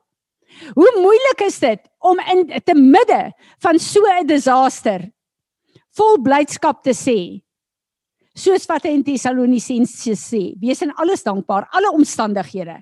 Hoe 0.75 0.91
moeilik 1.01 1.47
is 1.47 1.59
dit 1.59 1.81
om 1.99 2.21
in 2.31 2.47
te 2.65 2.75
midde 2.75 3.33
van 3.63 3.79
so 3.79 4.01
'n 4.07 4.27
disaster 4.27 5.11
vol 5.97 6.23
blydskap 6.23 6.83
te 6.83 6.95
sê? 6.95 7.43
Soos 8.35 8.67
wat 8.67 8.83
hy 8.83 8.97
in 8.97 9.05
Tessalonisense 9.07 10.17
sê, 10.19 10.43
wees 10.59 10.83
in 10.83 10.91
alles 10.99 11.23
dankbaar, 11.23 11.69
alle 11.71 11.93
omstandighede. 11.95 12.81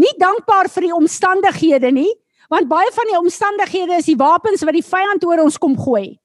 Nie 0.00 0.14
dankbaar 0.18 0.70
vir 0.72 0.88
die 0.88 0.94
omstandighede 0.96 1.90
nie, 1.92 2.08
want 2.48 2.70
baie 2.70 2.88
van 2.96 3.10
die 3.10 3.18
omstandighede 3.18 3.98
is 4.00 4.08
die 4.08 4.16
wapens 4.18 4.64
wat 4.64 4.76
die 4.76 4.86
vyand 4.86 5.26
oor 5.28 5.44
ons 5.44 5.60
kom 5.60 5.76
gooi. 5.76 6.16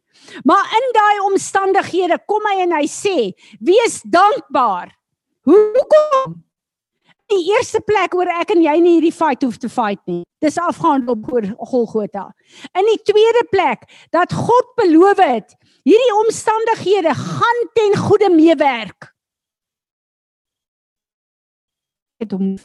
Maar 0.47 0.71
in 0.79 0.87
daai 0.95 1.19
omstandighede 1.27 2.21
kom 2.29 2.47
hy 2.47 2.63
en 2.63 2.75
hy 2.77 2.85
sê, 2.87 3.17
wees 3.59 3.99
dankbaar. 4.07 4.93
Hoekom? 5.43 6.39
Die 7.33 7.49
eerste 7.51 7.81
plek 7.83 8.15
waar 8.15 8.31
ek 8.41 8.53
en 8.53 8.61
jy 8.63 8.73
nie 8.83 8.97
hierdie 8.97 9.15
fight 9.15 9.43
hoef 9.43 9.57
te 9.59 9.69
fight 9.71 9.99
nie. 10.07 10.21
Dis 10.43 10.59
afgehandel 10.59 11.15
op 11.15 11.27
Golgotha. 11.71 12.29
In 12.77 12.87
die 12.91 12.99
tweede 13.07 13.43
plek 13.51 13.87
dat 14.15 14.35
God 14.35 14.71
beloof 14.79 15.19
het, 15.23 15.55
hierdie 15.87 16.13
omstandighede 16.25 17.13
gaan 17.15 17.63
ten 17.73 17.97
goeie 17.97 18.29
meewerk. 18.33 19.11
Het 22.21 22.31
hom 22.31 22.55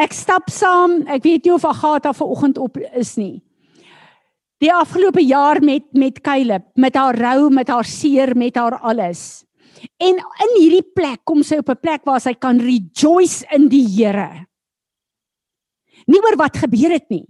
Ek 0.00 0.14
stap 0.16 0.48
saam, 0.48 1.02
ek 1.04 1.20
weet 1.26 1.44
nie 1.44 1.52
of 1.52 1.66
Agatha 1.68 2.14
vanoggend 2.16 2.56
op 2.58 2.78
is 2.96 3.12
nie. 3.20 3.42
Die 4.62 4.70
afgelope 4.72 5.20
jaar 5.20 5.60
met 5.60 5.84
met 5.92 6.20
Caleb, 6.24 6.64
met 6.80 6.96
haar 6.96 7.18
rou, 7.18 7.50
met 7.52 7.68
haar 7.68 7.84
seer, 7.84 8.32
met 8.36 8.56
haar 8.56 8.78
alles. 8.80 9.44
En 10.00 10.16
in 10.16 10.54
hierdie 10.56 10.86
plek 10.94 11.20
kom 11.28 11.42
sy 11.42 11.58
op 11.60 11.68
'n 11.68 11.80
plek 11.82 12.04
waar 12.04 12.20
sy 12.20 12.32
kan 12.32 12.58
rejoice 12.58 13.44
in 13.50 13.68
die 13.68 13.84
Here. 13.84 14.46
Nie 16.06 16.22
oor 16.22 16.36
wat 16.36 16.56
gebeur 16.56 16.90
het 16.90 17.08
nie, 17.10 17.26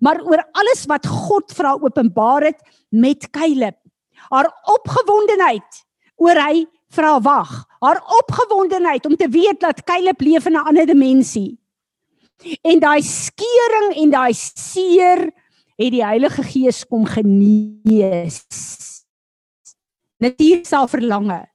maar 0.00 0.20
oor 0.22 0.42
alles 0.52 0.84
wat 0.90 1.06
God 1.06 1.52
vir 1.54 1.68
haar 1.68 1.82
openbaar 1.82 2.42
het 2.50 2.60
met 2.90 3.30
Caleb. 3.30 3.76
Haar 4.30 4.50
opgewondenheid 4.72 5.84
oor 6.16 6.40
hy 6.40 6.64
vir 6.96 7.04
haar 7.04 7.22
wag. 7.22 7.52
Haar 7.80 8.00
opgewondenheid 8.22 9.06
om 9.06 9.16
te 9.16 9.28
weet 9.28 9.60
dat 9.60 9.84
Caleb 9.84 10.20
leef 10.20 10.46
in 10.46 10.56
'n 10.56 10.66
ander 10.66 10.86
dimensie. 10.86 11.58
En 12.62 12.80
daai 12.80 13.02
skeuring 13.02 13.96
en 13.96 14.10
daai 14.10 14.32
seer 14.34 15.32
het 15.76 15.92
die 15.92 16.04
Heilige 16.04 16.42
Gees 16.42 16.84
kom 16.86 17.04
genees. 17.04 18.44
Natuur 20.18 20.64
sal 20.64 20.88
verlange, 20.88 21.46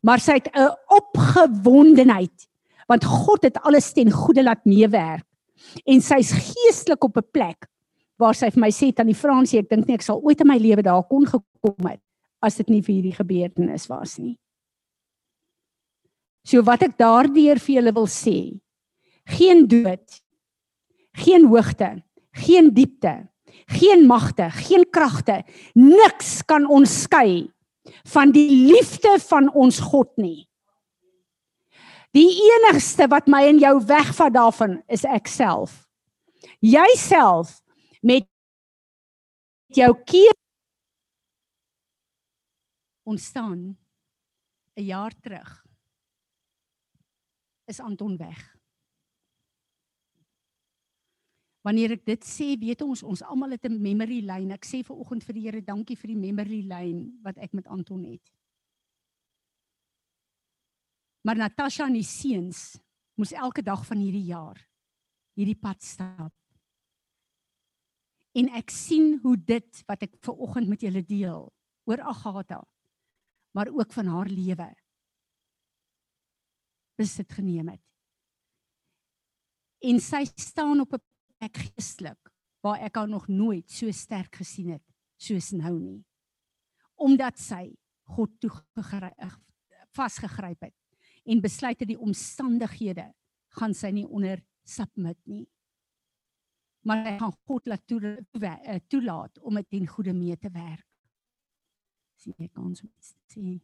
maar 0.00 0.20
sy 0.20 0.32
het 0.32 0.48
'n 0.54 0.76
opgewondenheid 0.88 2.48
want 2.86 3.04
God 3.04 3.42
het 3.42 3.58
alles 3.66 3.92
ten 3.92 4.10
goeie 4.10 4.42
laat 4.42 4.64
meewerk 4.64 5.24
en 5.84 6.02
sy's 6.04 6.30
geestelik 6.30 7.04
op 7.04 7.16
'n 7.16 7.30
plek 7.30 7.66
waar 8.18 8.36
sy 8.36 8.50
vir 8.50 8.62
my 8.62 8.72
sê 8.72 8.92
tannie 8.94 9.16
Fransie 9.16 9.60
ek 9.60 9.70
dink 9.70 9.86
nie 9.86 9.96
ek 9.98 10.04
sal 10.06 10.20
ooit 10.22 10.40
in 10.40 10.48
my 10.48 10.58
lewe 10.60 10.84
daar 10.84 11.04
kon 11.08 11.26
gekom 11.28 11.88
het 11.90 12.02
as 12.44 12.58
dit 12.60 12.68
nie 12.70 12.82
vir 12.84 12.94
hierdie 12.98 13.16
gebeurtenis 13.16 13.88
was 13.90 14.18
nie. 14.20 14.36
So 16.46 16.62
wat 16.62 16.84
ek 16.86 16.94
daardeur 17.00 17.58
vir 17.58 17.80
julle 17.80 17.92
wil 17.96 18.06
sê, 18.06 18.54
geen 19.26 19.64
dood 19.66 20.20
geen 21.16 21.46
hoogte, 21.46 22.04
geen 22.30 22.74
diepte, 22.74 23.28
geen 23.66 24.06
magte, 24.06 24.50
geen 24.50 24.84
kragte, 24.90 25.42
niks 25.74 26.42
kan 26.44 26.66
ons 26.68 27.02
skei 27.02 27.48
van 28.12 28.32
die 28.34 28.50
liefde 28.50 29.16
van 29.28 29.48
ons 29.54 29.80
God 29.80 30.10
nie. 30.20 30.44
Die 32.16 32.28
enigste 32.52 33.08
wat 33.12 33.28
my 33.28 33.44
en 33.48 33.60
jou 33.60 33.74
wegvat 33.88 34.34
daarvan 34.36 34.80
is 34.92 35.04
ek 35.04 35.28
self. 35.28 35.84
Jouself 36.64 37.58
met 38.06 38.26
jou 39.74 39.90
keer 40.06 40.34
ontstaan 43.02 43.76
'n 44.76 44.84
jaar 44.84 45.14
terug 45.20 45.66
is 47.64 47.80
Anton 47.80 48.16
weg. 48.16 48.54
Wanneer 51.60 51.90
ek 51.90 52.04
dit 52.06 52.24
sê, 52.24 52.54
weet 52.58 52.82
ons 52.82 53.02
ons 53.02 53.22
almal 53.22 53.50
het 53.50 53.64
'n 53.64 53.82
memory 53.82 54.20
lyn. 54.22 54.52
Ek 54.52 54.64
sê 54.64 54.84
ver 54.84 54.96
oggend 54.96 55.24
vir 55.24 55.34
die 55.34 55.42
Here 55.42 55.62
dankie 55.62 55.96
vir 55.96 56.08
die 56.08 56.22
memory 56.26 56.62
lyn 56.62 57.18
wat 57.22 57.38
ek 57.38 57.52
met 57.52 57.66
Anton 57.66 58.04
het. 58.04 58.32
Maar 61.22 61.36
Natasha 61.36 61.86
en 61.86 61.92
die 61.92 62.02
seuns 62.02 62.78
moes 63.14 63.32
elke 63.32 63.62
dag 63.62 63.86
van 63.86 63.98
hierdie 63.98 64.26
jaar 64.26 64.68
hierdie 65.34 65.58
pad 65.58 65.82
stap. 65.82 66.45
En 68.36 68.50
ek 68.58 68.72
sien 68.74 69.16
hoe 69.22 69.36
dit 69.36 69.82
wat 69.88 70.02
ek 70.04 70.16
ver 70.24 70.42
oggend 70.44 70.68
met 70.68 70.82
julle 70.84 71.02
deel 71.06 71.46
oor 71.88 72.02
Agatha, 72.02 72.60
maar 73.56 73.70
ook 73.72 73.92
van 73.96 74.10
haar 74.12 74.28
lewe 74.28 74.68
besit 76.96 77.32
geneem 77.32 77.68
het. 77.68 77.82
En 79.84 80.00
sy 80.00 80.24
staan 80.36 80.80
op 80.80 80.92
'n 80.96 81.02
ek 81.40 81.56
geestelik 81.56 82.32
waar 82.64 82.80
ek 82.80 82.96
al 82.96 83.06
nog 83.06 83.28
nooit 83.28 83.70
so 83.70 83.90
sterk 83.92 84.36
gesien 84.36 84.70
het 84.70 84.84
soos 85.16 85.52
nou 85.52 85.78
nie. 85.78 86.04
Omdat 86.96 87.38
sy 87.38 87.76
God 88.16 88.40
toe 88.40 88.50
vasgegryp 89.92 90.60
het 90.60 90.74
en 91.24 91.40
besluit 91.40 91.80
het 91.80 91.88
die 91.88 92.00
omstandighede 92.00 93.12
gaan 93.58 93.74
sy 93.74 93.90
nie 93.90 94.06
onder 94.06 94.42
submit 94.64 95.18
nie. 95.24 95.46
Maar 96.86 97.02
hy 97.02 97.16
gaan 97.18 97.38
God 97.44 97.66
laat 97.66 97.86
toe, 97.86 98.00
eh, 98.40 98.80
toelaat 98.86 99.38
om 99.38 99.54
dit 99.54 99.72
in 99.78 99.86
goeie 99.86 100.12
mee 100.12 100.36
te 100.38 100.50
werk. 100.50 100.86
Sien 102.14 102.34
ek 102.38 102.54
moet 102.56 102.82
sien. 103.26 103.60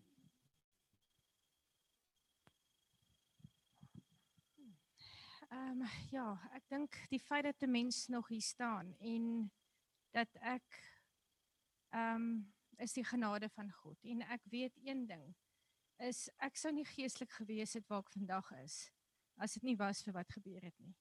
Ehm 5.53 5.85
ja, 6.11 6.51
ek 6.53 6.67
dink 6.69 6.99
die 7.11 7.21
feit 7.21 7.45
dat 7.45 7.63
'n 7.63 7.71
mens 7.71 8.07
nog 8.09 8.29
hier 8.29 8.43
staan 8.43 8.95
en 8.99 9.53
dat 10.11 10.29
ek 10.41 10.99
ehm 11.91 12.15
um, 12.15 12.53
is 12.77 12.93
die 12.93 13.05
genade 13.05 13.49
van 13.49 13.71
God 13.71 14.05
en 14.05 14.21
ek 14.21 14.43
weet 14.45 14.79
een 14.83 15.07
ding 15.07 15.35
is 15.97 16.29
ek 16.37 16.57
sou 16.57 16.73
nie 16.73 16.85
geestelik 16.85 17.31
gewees 17.31 17.73
het 17.73 17.87
waar 17.87 17.99
ek 17.99 18.11
vandag 18.11 18.51
is 18.65 18.91
as 19.37 19.53
dit 19.53 19.63
nie 19.63 19.77
was 19.77 20.03
vir 20.03 20.13
wat 20.13 20.33
gebeur 20.33 20.63
het 20.63 20.79
nie. 20.79 20.97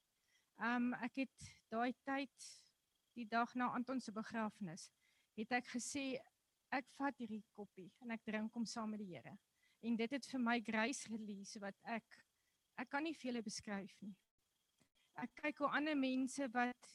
Um, 0.57 0.93
ek 0.93 1.15
het 1.15 1.60
daai 1.71 1.93
tyd 2.07 2.49
die 3.17 3.27
dag 3.27 3.53
na 3.55 3.71
Anton 3.75 3.99
se 3.99 4.11
begrafnis 4.15 4.89
het 5.39 5.51
ek 5.59 5.71
gesê 5.75 6.05
ek 6.71 6.87
vat 6.97 7.17
hierdie 7.19 7.43
koppie 7.55 7.89
en 8.03 8.11
ek 8.15 8.23
drink 8.27 8.53
hom 8.55 8.65
saam 8.65 8.91
met 8.93 9.01
die 9.03 9.11
Here. 9.15 9.37
En 9.81 9.95
dit 9.97 10.11
het 10.11 10.25
vir 10.31 10.39
my 10.39 10.59
grace 10.61 11.09
release 11.09 11.59
wat 11.59 11.77
ek 11.83 12.19
ek 12.79 12.89
kan 12.89 13.03
nie 13.03 13.15
vir 13.15 13.31
julle 13.31 13.45
beskryf 13.45 13.95
nie 14.01 14.15
ek 15.19 15.33
kyk 15.43 15.61
hoe 15.63 15.71
ander 15.77 15.97
mense 15.97 16.47
wat 16.53 16.89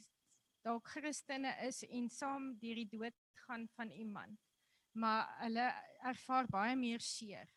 dalk 0.66 0.88
Christene 0.94 1.52
is 1.66 1.82
en 1.86 2.08
saam 2.10 2.50
deur 2.60 2.80
die 2.80 2.88
dood 2.90 3.16
gaan 3.46 3.66
van 3.76 3.90
iemand. 3.90 4.40
Maar 4.96 5.28
hulle 5.42 5.66
ervaar 6.10 6.48
baie 6.50 6.76
meer 6.76 7.04
seer. 7.04 7.50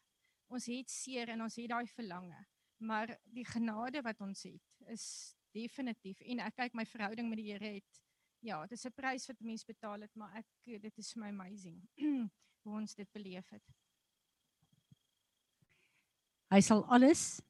Ons 0.49 0.67
het 0.69 0.91
seer 0.91 1.31
en 1.33 1.45
ons 1.45 1.55
het 1.55 1.69
daai 1.71 1.87
verlange, 1.93 2.39
maar 2.77 3.15
die 3.23 3.45
genade 3.45 4.01
wat 4.05 4.21
ons 4.25 4.43
het 4.49 4.89
is 4.93 5.05
definitief 5.53 6.21
en 6.21 6.39
ek 6.39 6.55
kyk 6.55 6.73
my 6.73 6.85
verhouding 6.85 7.29
met 7.29 7.37
die 7.41 7.51
Here 7.51 7.73
het 7.79 8.01
ja, 8.41 8.61
dit 8.67 8.77
is 8.77 8.85
'n 8.85 8.95
prys 8.95 9.27
wat 9.27 9.39
mense 9.39 9.65
betaal 9.65 10.01
het, 10.01 10.15
maar 10.15 10.35
ek 10.37 10.81
dit 10.81 10.97
is 10.97 11.15
my 11.15 11.27
amazing 11.27 11.81
hoe 12.63 12.73
ons 12.75 12.95
dit 12.95 13.11
beleef 13.11 13.49
het. 13.49 13.63
Hy 16.49 16.61
sal 16.61 16.85
alles 16.89 17.41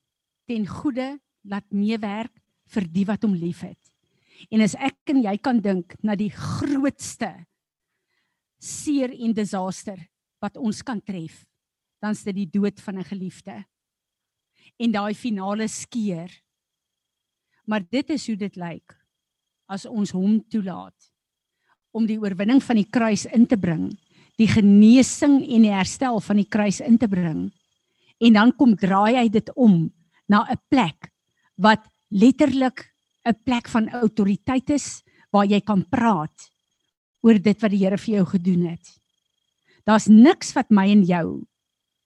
ten 0.45 0.67
goeie 0.67 1.19
laat 1.41 1.71
meewerk 1.71 2.41
vir 2.73 2.87
die 2.87 3.05
wat 3.05 3.23
hom 3.23 3.33
liefhet. 3.33 3.79
En 4.51 4.61
as 4.61 4.75
ek 4.75 5.11
en 5.11 5.21
jy 5.23 5.37
kan 5.37 5.59
dink 5.59 5.95
na 6.03 6.15
die 6.15 6.31
grootste 6.31 7.31
seer 8.59 9.11
en 9.11 9.33
disaster 9.33 9.99
wat 10.43 10.57
ons 10.57 10.81
kan 10.83 11.01
tref, 11.01 11.45
dan 11.99 12.15
is 12.15 12.23
dit 12.23 12.35
die 12.35 12.51
dood 12.59 12.79
van 12.79 12.99
'n 12.99 13.03
geliefde. 13.03 13.65
En 14.79 14.91
daai 14.91 15.13
finale 15.13 15.67
skeer. 15.67 16.31
Maar 17.69 17.85
dit 17.85 18.09
is 18.09 18.25
hoe 18.27 18.37
dit 18.39 18.55
lyk 18.57 18.95
as 19.69 19.85
ons 19.85 20.11
hom 20.17 20.39
toelaat 20.49 21.09
om 21.93 22.07
die 22.09 22.17
oorwinning 22.21 22.61
van 22.65 22.79
die 22.79 22.89
kruis 22.89 23.27
in 23.29 23.45
te 23.49 23.57
bring, 23.57 23.91
die 24.41 24.49
genesing 24.49 25.39
en 25.41 25.65
die 25.65 25.73
herstel 25.73 26.17
van 26.25 26.39
die 26.41 26.47
kruis 26.49 26.79
in 26.85 26.97
te 27.01 27.09
bring. 27.09 27.49
En 28.17 28.33
dan 28.33 28.53
kom 28.57 28.73
draai 28.77 29.19
hy 29.19 29.27
dit 29.29 29.49
om 29.55 29.91
na 30.29 30.45
'n 30.49 30.57
plek 30.69 31.11
wat 31.57 31.85
letterlik 32.09 32.89
'n 33.25 33.37
plek 33.45 33.67
van 33.69 33.89
autoriteit 33.89 34.69
is 34.69 35.03
waar 35.31 35.45
jy 35.45 35.61
kan 35.61 35.85
praat 35.85 36.49
oor 37.21 37.37
dit 37.37 37.61
wat 37.61 37.71
die 37.71 37.83
Here 37.83 37.97
vir 37.97 38.15
jou 38.15 38.25
gedoen 38.25 38.65
het. 38.65 38.99
Daar's 39.85 40.07
niks 40.07 40.53
wat 40.53 40.69
my 40.71 40.89
en 40.89 41.03
jou 41.03 41.45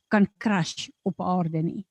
kan 0.10 0.28
crash 0.38 0.90
op 1.04 1.22
aarde 1.22 1.62
nie. 1.62 1.86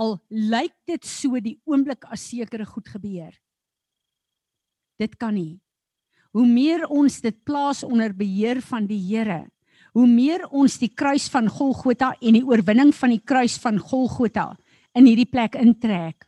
Al 0.00 0.16
lyk 0.32 0.72
dit 0.88 1.04
so 1.04 1.36
die 1.44 1.58
oomblik 1.68 2.06
as 2.08 2.24
sekere 2.30 2.64
goed 2.64 2.88
gebeur. 2.88 3.34
Dit 5.00 5.16
kan 5.20 5.34
nie. 5.36 5.60
Hoe 6.32 6.46
meer 6.46 6.86
ons 6.88 7.20
dit 7.20 7.36
plaas 7.44 7.82
onder 7.84 8.14
beheer 8.16 8.60
van 8.64 8.86
die 8.86 9.00
Here, 9.02 9.44
hoe 9.96 10.06
meer 10.06 10.46
ons 10.54 10.78
die 10.78 10.92
kruis 10.94 11.26
van 11.32 11.50
Golgotha 11.50 12.12
en 12.22 12.38
die 12.38 12.46
oorwinning 12.46 12.92
van 12.94 13.12
die 13.12 13.22
kruis 13.24 13.58
van 13.58 13.80
Golgotha 13.82 14.52
in 14.94 15.08
hierdie 15.08 15.28
plek 15.28 15.58
intrek, 15.58 16.26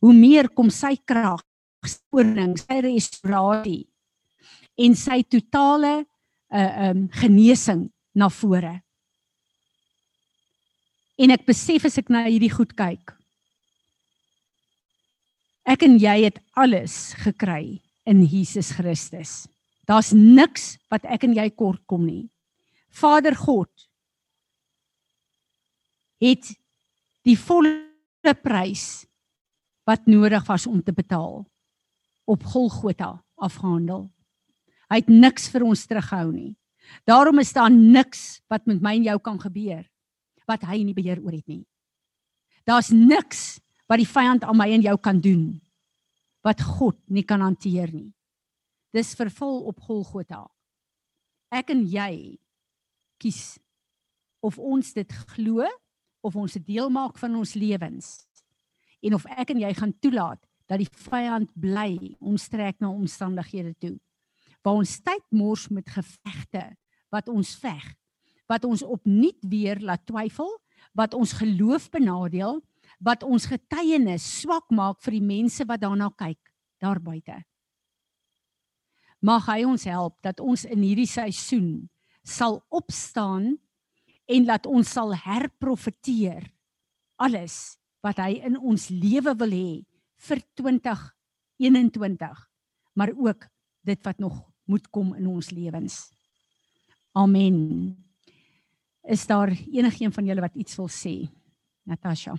hoe 0.00 0.14
meer 0.16 0.48
kom 0.56 0.70
sy 0.72 0.96
krag, 1.04 1.44
skoning, 1.86 2.56
sy 2.58 2.80
restaurasie 2.84 3.82
en 4.80 4.96
sy 4.96 5.20
totale 5.28 6.02
uh 6.52 6.88
um 6.88 7.06
genesing 7.20 7.86
na 8.14 8.28
vore. 8.28 8.80
En 11.20 11.32
ek 11.34 11.44
besef 11.48 11.84
as 11.88 11.98
ek 12.00 12.10
na 12.12 12.24
hierdie 12.26 12.52
goed 12.52 12.72
kyk. 12.76 13.12
Ek 15.68 15.84
en 15.86 15.98
jy 16.00 16.14
het 16.24 16.40
alles 16.58 17.12
gekry 17.22 17.82
in 18.08 18.24
Jesus 18.26 18.72
Christus. 18.74 19.44
Daar's 19.86 20.10
niks 20.14 20.76
wat 20.90 21.04
ek 21.06 21.26
en 21.28 21.36
jy 21.36 21.48
kort 21.54 21.82
kom 21.90 22.06
nie. 22.06 22.26
Vader 22.92 23.36
God 23.38 23.70
het 26.22 26.52
die 27.26 27.38
volle 27.38 28.34
prys 28.42 29.04
wat 29.88 30.06
nodig 30.10 30.44
was 30.46 30.66
om 30.70 30.82
te 30.82 30.94
betaal 30.94 31.42
op 32.30 32.44
Golgotha 32.46 33.16
afgehandel. 33.42 34.06
Hy 34.90 35.00
het 35.00 35.10
niks 35.10 35.48
vir 35.50 35.64
ons 35.66 35.86
terughou 35.88 36.28
nie. 36.30 36.52
Daarom 37.08 37.40
is 37.42 37.54
daar 37.54 37.72
niks 37.72 38.42
wat 38.50 38.66
met 38.70 38.82
my 38.82 38.94
en 38.98 39.08
jou 39.10 39.18
kan 39.24 39.40
gebeur 39.40 39.82
wat 40.48 40.64
hy 40.68 40.82
nie 40.82 40.96
beheer 40.96 41.20
oor 41.22 41.34
het 41.34 41.46
nie. 41.48 41.64
Daar's 42.68 42.90
niks 42.94 43.60
wat 43.90 44.00
die 44.00 44.08
vyand 44.08 44.44
aan 44.46 44.58
my 44.58 44.68
en 44.72 44.84
jou 44.84 44.96
kan 45.02 45.20
doen 45.20 45.60
wat 46.42 46.62
God 46.62 46.98
nie 47.06 47.22
kan 47.22 47.42
hanteer 47.42 47.92
nie. 47.94 48.10
Dis 48.92 49.14
vervul 49.14 49.62
op 49.70 49.78
Golgotha. 49.80 50.42
Ek 51.54 51.70
en 51.70 51.84
jy 51.86 52.38
kies 53.22 53.58
of 54.42 54.58
ons 54.58 54.92
dit 54.96 55.12
glo 55.34 55.66
of 56.22 56.36
ons 56.38 56.54
dit 56.58 56.64
deel 56.74 56.90
maak 56.90 57.18
van 57.20 57.36
ons 57.38 57.54
lewens 57.58 58.14
en 59.02 59.14
of 59.18 59.26
ek 59.30 59.52
en 59.54 59.62
jy 59.62 59.70
gaan 59.78 59.94
toelaat 60.02 60.40
dat 60.70 60.82
die 60.82 60.90
vyand 61.06 61.50
bly 61.58 62.14
ons 62.18 62.48
trek 62.50 62.78
na 62.82 62.90
omstandighede 62.90 63.74
toe 63.82 63.96
waar 64.62 64.80
ons 64.82 64.94
tyd 65.02 65.24
mors 65.34 65.68
met 65.74 65.88
gevegte 65.90 66.64
wat 67.14 67.30
ons 67.30 67.54
veg 67.62 67.84
wat 68.50 68.64
ons 68.68 68.82
opnuut 68.82 69.38
weer 69.48 69.80
laat 69.80 70.04
twyfel 70.06 70.50
wat 70.98 71.14
ons 71.14 71.34
geloof 71.38 71.88
benadeel 71.94 72.60
wat 73.02 73.24
ons 73.26 73.46
getuienis 73.50 74.24
swak 74.42 74.68
maak 74.70 75.00
vir 75.02 75.18
die 75.18 75.26
mense 75.26 75.66
wat 75.68 75.82
daarna 75.82 76.10
kyk 76.18 76.40
daar 76.82 77.00
buite 77.02 77.38
mag 79.22 79.46
hy 79.46 79.62
ons 79.68 79.86
help 79.86 80.18
dat 80.22 80.42
ons 80.42 80.66
in 80.66 80.82
hierdie 80.82 81.08
seisoen 81.08 81.88
sal 82.22 82.60
opstaan 82.70 83.54
en 84.30 84.46
laat 84.46 84.66
ons 84.66 84.88
sal 84.88 85.14
herprofeteer 85.14 86.46
alles 87.22 87.78
wat 88.02 88.18
hy 88.22 88.40
in 88.42 88.58
ons 88.58 88.88
lewe 88.90 89.34
wil 89.38 89.54
hê 89.54 89.82
vir 90.28 90.42
2021 90.58 92.48
maar 92.94 93.12
ook 93.16 93.46
dit 93.82 94.02
wat 94.04 94.18
nog 94.18 94.52
moet 94.64 94.90
kom 94.90 95.14
in 95.14 95.26
ons 95.26 95.50
lewens. 95.50 96.10
Amen. 97.12 97.96
Is 99.02 99.26
daar 99.26 99.50
enigiemand 99.50 100.14
van 100.14 100.24
julle 100.24 100.40
wat 100.40 100.54
iets 100.54 100.76
wil 100.76 100.88
sê? 100.88 101.28
Natasha. 101.82 102.36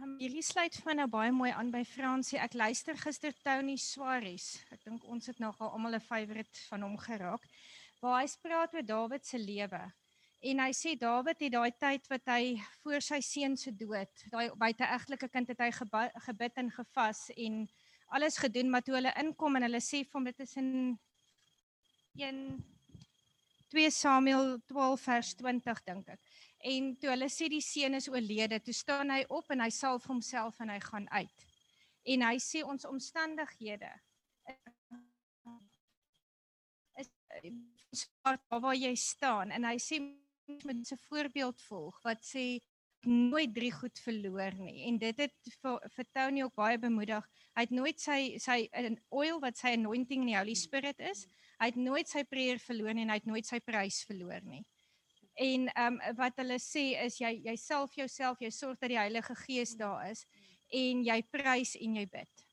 Um, 0.00 0.14
hierdie 0.18 0.42
sluit 0.42 0.76
van 0.80 0.96
nou 0.96 1.08
baie 1.12 1.32
mooi 1.32 1.50
aan 1.52 1.70
by 1.70 1.84
Fransie. 1.84 2.40
Ek 2.40 2.56
luister 2.56 2.96
gister 2.96 3.36
Tony 3.44 3.76
Suarez. 3.76 4.62
Ek 4.72 4.80
dink 4.88 5.04
ons 5.04 5.28
het 5.28 5.38
nogal 5.38 5.74
almal 5.76 6.00
'n 6.00 6.00
favourite 6.00 6.64
van 6.70 6.82
hom 6.82 6.96
geraak. 6.96 7.44
Waar 8.00 8.22
hy 8.22 8.28
praat 8.40 8.74
oor 8.74 8.86
Dawid 8.86 9.26
se 9.26 9.38
lewe. 9.38 9.92
En 10.44 10.60
hy 10.60 10.72
sê 10.76 10.94
Dawid 11.00 11.40
het 11.40 11.52
daai 11.52 11.72
tyd 11.80 12.06
wat 12.12 12.28
hy 12.28 12.56
voor 12.82 13.00
sy 13.00 13.20
seun 13.24 13.56
se 13.56 13.72
dood, 13.72 14.24
daai 14.32 14.50
buiteegtelike 14.60 15.28
kind 15.32 15.48
het 15.48 15.62
hy 15.64 15.70
gebid 15.72 16.60
en 16.60 16.70
gevas 16.70 17.30
en 17.36 17.64
alles 18.14 18.36
gedoen, 18.38 18.70
maar 18.70 18.84
toe 18.84 18.94
hulle 18.98 19.14
inkom 19.22 19.56
en 19.56 19.66
hulle 19.66 19.80
sê 19.80 20.04
vir 20.04 20.18
hom 20.18 20.28
dit 20.28 20.42
is 20.44 20.56
in 20.60 20.72
1 22.20 22.42
2 23.72 23.90
Samuel 23.90 24.60
12 24.70 25.00
vers 25.02 25.32
20 25.40 25.80
dink 25.88 26.12
ek. 26.14 26.20
En 26.70 26.92
toe 27.00 27.10
hulle 27.10 27.28
sê 27.32 27.48
die 27.50 27.64
seun 27.64 27.98
is 27.98 28.06
oorlede, 28.08 28.60
toe 28.62 28.74
staan 28.76 29.10
hy 29.10 29.24
op 29.26 29.50
en 29.50 29.64
hy 29.64 29.70
salf 29.74 30.06
homself 30.06 30.60
en 30.62 30.70
hy 30.70 30.78
gaan 30.84 31.08
uit. 31.16 31.46
En 32.06 32.22
hy 32.28 32.36
sê 32.38 32.62
ons 32.62 32.86
omstandighede 32.86 33.90
is 37.92 38.06
waar 38.20 38.76
jy 38.76 38.94
staan 38.98 39.52
en 39.54 39.66
hy 39.68 39.76
sê 39.82 39.98
met 40.46 40.76
'n 40.76 40.96
voorbeeld 41.08 41.62
volg 41.62 42.00
wat 42.02 42.22
sê 42.24 42.60
nooit 43.06 43.54
drie 43.54 43.72
goed 43.72 43.98
verloor 44.02 44.54
nie 44.58 44.86
en 44.88 44.98
dit 44.98 45.20
het 45.20 45.34
vir, 45.62 45.78
vir 45.94 46.06
Tony 46.12 46.42
ook 46.42 46.54
baie 46.54 46.78
bemoedig. 46.78 47.26
Hy 47.54 47.62
het 47.66 47.74
nooit 47.74 48.00
sy 48.00 48.38
sy 48.42 48.68
oil 49.14 49.40
wat 49.40 49.56
sy 49.56 49.74
anointing 49.76 50.24
in 50.24 50.32
die 50.32 50.38
Holy 50.38 50.54
Spirit 50.54 50.98
is. 50.98 51.26
Hy 51.60 51.70
het 51.70 51.76
nooit 51.76 52.08
sy 52.08 52.24
prayer 52.24 52.58
verloor 52.58 52.94
nie 52.94 53.06
en 53.06 53.10
hy 53.14 53.20
het 53.20 53.28
nooit 53.30 53.46
sy 53.46 53.60
prys 53.60 54.02
verloor 54.08 54.42
nie. 54.42 54.64
En 55.36 55.68
ehm 55.68 56.00
um, 56.00 56.16
wat 56.16 56.36
hulle 56.40 56.58
sê 56.58 56.96
is 57.04 57.20
jy 57.20 57.32
jouself 57.44 57.94
jouself 57.94 58.40
jy 58.40 58.50
sorg 58.50 58.78
dat 58.80 58.90
die 58.90 58.98
Heilige 59.00 59.36
Gees 59.44 59.76
daar 59.76 60.10
is 60.10 60.24
en 60.72 61.04
jy 61.04 61.22
prys 61.30 61.76
en 61.76 61.96
jy 62.00 62.06
bid. 62.10 62.44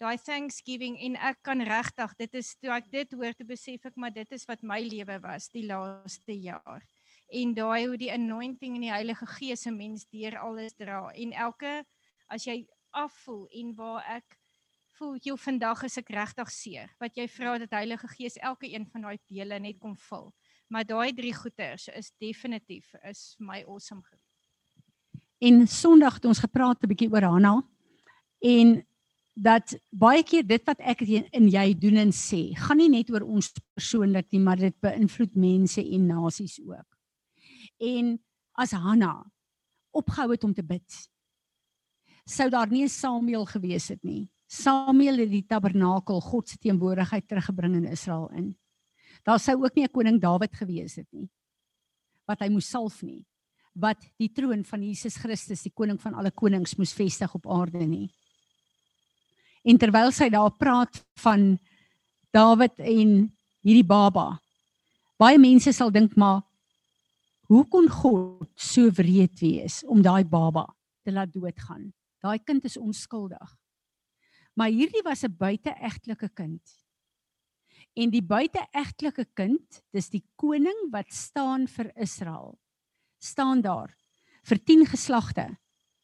Daai 0.00 0.18
thanksgiving 0.18 0.98
en 1.00 1.16
ek 1.16 1.38
kan 1.42 1.60
regtig 1.60 2.16
dit 2.18 2.34
is 2.34 2.56
toe 2.60 2.72
ek 2.74 2.90
dit 2.90 3.12
hoor 3.12 3.32
te 3.32 3.44
besef 3.44 3.86
ek 3.86 3.96
maar 3.96 4.12
dit 4.12 4.32
is 4.32 4.44
wat 4.48 4.62
my 4.62 4.80
lewe 4.80 5.20
was 5.22 5.48
die 5.52 5.64
laaste 5.68 6.34
jaar 6.34 6.84
en 7.28 7.54
daai 7.54 7.86
hoe 7.86 7.96
die 7.96 8.12
anointing 8.12 8.74
en 8.74 8.86
die 8.86 8.92
Heilige 8.92 9.26
Gees 9.26 9.66
'n 9.66 9.76
mens 9.76 10.06
deur 10.10 10.38
alles 10.38 10.74
dra. 10.74 11.10
En 11.14 11.32
elke 11.32 11.84
as 12.28 12.44
jy 12.44 12.66
afvoel 12.90 13.46
en 13.48 13.74
waar 13.74 14.04
ek 14.16 14.38
voel 14.98 15.16
jy 15.22 15.36
vandag 15.36 15.82
is 15.84 15.98
ek 15.98 16.08
regtig 16.08 16.50
seer 16.50 16.90
wat 16.98 17.16
jy 17.16 17.28
vra 17.28 17.58
dat 17.58 17.70
Heilige 17.70 18.08
Gees 18.08 18.36
elke 18.36 18.72
een 18.72 18.86
van 18.86 19.00
daai 19.02 19.18
dele 19.28 19.58
net 19.60 19.78
kom 19.78 19.96
vul. 19.96 20.32
Maar 20.68 20.84
daai 20.84 21.12
drie 21.12 21.34
goeters 21.34 21.88
is 21.88 22.12
definitief 22.18 22.94
is 23.02 23.36
my 23.38 23.62
awesome 23.66 24.02
en 25.38 25.66
Sondag 25.68 26.14
het 26.14 26.24
ons 26.24 26.38
gepraat 26.38 26.82
'n 26.82 26.88
bietjie 26.88 27.10
oor 27.12 27.22
Hanna 27.22 27.62
en 28.40 28.86
dat 29.34 29.78
baie 29.90 30.22
keer 30.22 30.46
dit 30.46 30.64
wat 30.64 30.80
ek 30.80 31.00
en 31.32 31.48
jy 31.48 31.74
doen 31.78 31.96
en 31.96 32.12
sê 32.12 32.56
gaan 32.56 32.76
nie 32.76 32.88
net 32.88 33.10
oor 33.10 33.22
ons 33.22 33.52
persoonlik 33.74 34.32
nie 34.32 34.40
maar 34.40 34.56
dit 34.56 34.80
beïnvloed 34.80 35.34
mense 35.34 35.80
en 35.80 36.06
nasies 36.06 36.60
ook 36.60 36.95
en 37.78 38.16
as 38.52 38.72
Hanna 38.72 39.24
opgehou 39.90 40.30
het 40.30 40.44
om 40.44 40.54
te 40.54 40.64
bid 40.64 41.08
sou 42.26 42.48
daar 42.50 42.68
nie 42.70 42.82
'n 42.84 42.88
Samuel 42.88 43.46
gewees 43.46 43.88
het 43.88 44.02
nie. 44.02 44.28
Samuel 44.46 45.18
het 45.18 45.30
die 45.30 45.46
tabernakel 45.46 46.20
God 46.20 46.48
se 46.48 46.58
teenwoordigheid 46.58 47.28
teruggebring 47.28 47.74
in 47.74 47.84
Israel 47.84 48.30
in. 48.30 48.56
Daar 49.24 49.40
sou 49.40 49.64
ook 49.64 49.74
nie 49.74 49.84
'n 49.84 49.90
koning 49.90 50.20
Dawid 50.20 50.54
gewees 50.54 50.96
het 50.96 51.06
nie 51.12 51.28
wat 52.26 52.40
hy 52.40 52.48
moes 52.48 52.68
salf 52.68 53.02
nie 53.02 53.24
wat 53.72 54.00
die 54.18 54.32
troon 54.32 54.64
van 54.64 54.82
Jesus 54.82 55.16
Christus 55.16 55.62
die 55.62 55.72
koning 55.74 56.00
van 56.00 56.14
alle 56.14 56.30
konings 56.30 56.76
moes 56.76 56.94
vestig 56.94 57.34
op 57.34 57.46
aarde 57.46 57.86
nie. 57.86 58.10
En 59.62 59.78
terwyl 59.78 60.10
sy 60.12 60.28
daar 60.28 60.50
praat 60.50 61.04
van 61.14 61.58
Dawid 62.32 62.78
en 62.78 63.36
hierdie 63.62 63.86
baba 63.86 64.40
baie 65.18 65.38
mense 65.38 65.72
sal 65.72 65.90
dink 65.90 66.16
maar 66.16 66.42
Hoe 67.46 67.62
kon 67.70 67.86
God 67.90 68.50
so 68.58 68.90
wreed 68.90 69.38
wees 69.40 69.82
om 69.86 70.02
daai 70.02 70.24
baba 70.24 70.66
te 71.06 71.12
laat 71.14 71.32
doodgaan? 71.32 71.92
Daai 72.24 72.38
kind 72.42 72.64
is 72.64 72.76
onskuldig. 72.76 73.54
Maar 74.56 74.72
hierdie 74.72 75.02
was 75.04 75.22
'n 75.22 75.36
buiteegtelike 75.36 76.28
kind. 76.34 76.62
En 77.94 78.10
die 78.10 78.22
buiteegtelike 78.22 79.26
kind, 79.34 79.82
dis 79.92 80.08
die 80.10 80.24
koning 80.34 80.90
wat 80.90 81.12
staan 81.12 81.68
vir 81.68 81.92
Israel. 81.96 82.58
staan 83.18 83.60
daar 83.60 83.96
vir 84.44 84.58
10 84.64 84.86
geslagte 84.86 85.46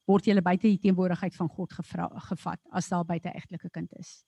word 0.09 0.27
jy 0.27 0.41
buite 0.41 0.67
die 0.67 0.81
teenwoordigheid 0.83 1.35
van 1.37 1.49
God 1.49 1.73
gevra, 1.73 2.09
gevat 2.29 2.61
as 2.73 2.89
daar 2.89 3.05
buiteegtelike 3.05 3.71
kind 3.71 3.93
is. 4.01 4.25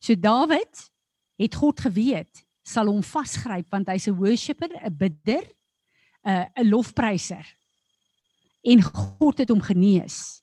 So 0.00 0.14
Dawid 0.14 0.90
het 1.36 1.54
God 1.54 1.80
geweet 1.80 2.46
sal 2.70 2.86
hom 2.86 3.02
vasgryp 3.02 3.70
want 3.70 3.88
hy's 3.88 4.08
'n 4.08 4.16
worshipper, 4.16 4.70
'n 4.70 4.96
bidder, 4.96 5.44
'n 6.24 6.46
'n 6.56 6.68
lofpryser. 6.68 7.46
En 8.62 8.82
God 8.82 9.38
het 9.38 9.48
hom 9.48 9.60
genees. 9.60 10.42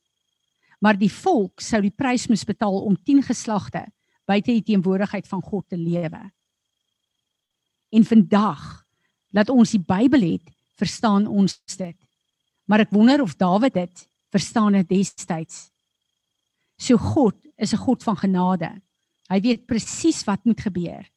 Maar 0.80 0.98
die 0.98 1.12
volk 1.12 1.60
sou 1.62 1.82
die 1.82 1.94
prys 1.94 2.28
moes 2.28 2.44
betaal 2.44 2.84
om 2.84 2.98
10 3.04 3.24
geslagte 3.24 3.86
buite 4.28 4.52
die 4.52 4.64
teenwoordigheid 4.64 5.28
van 5.28 5.42
God 5.42 5.70
te 5.70 5.78
lewe. 5.78 6.20
En 7.90 8.04
vandag 8.06 8.86
dat 9.32 9.50
ons 9.50 9.72
die 9.72 9.84
Bybel 9.84 10.26
het, 10.34 10.52
verstaan 10.78 11.28
ons 11.28 11.56
dit. 11.78 11.98
Maar 12.68 12.84
ek 12.86 12.92
wonder 12.92 13.24
of 13.24 13.38
Dawid 13.40 13.74
dit 13.74 14.04
verstaan 14.34 14.76
het 14.76 14.90
destyds. 14.90 15.70
So 16.78 16.98
God 16.98 17.36
is 17.56 17.74
'n 17.74 17.84
God 17.86 18.04
van 18.04 18.18
genade. 18.18 18.82
Hy 19.30 19.40
weet 19.42 19.66
presies 19.66 20.24
wat 20.24 20.44
moet 20.46 20.62
gebeur. 20.62 21.08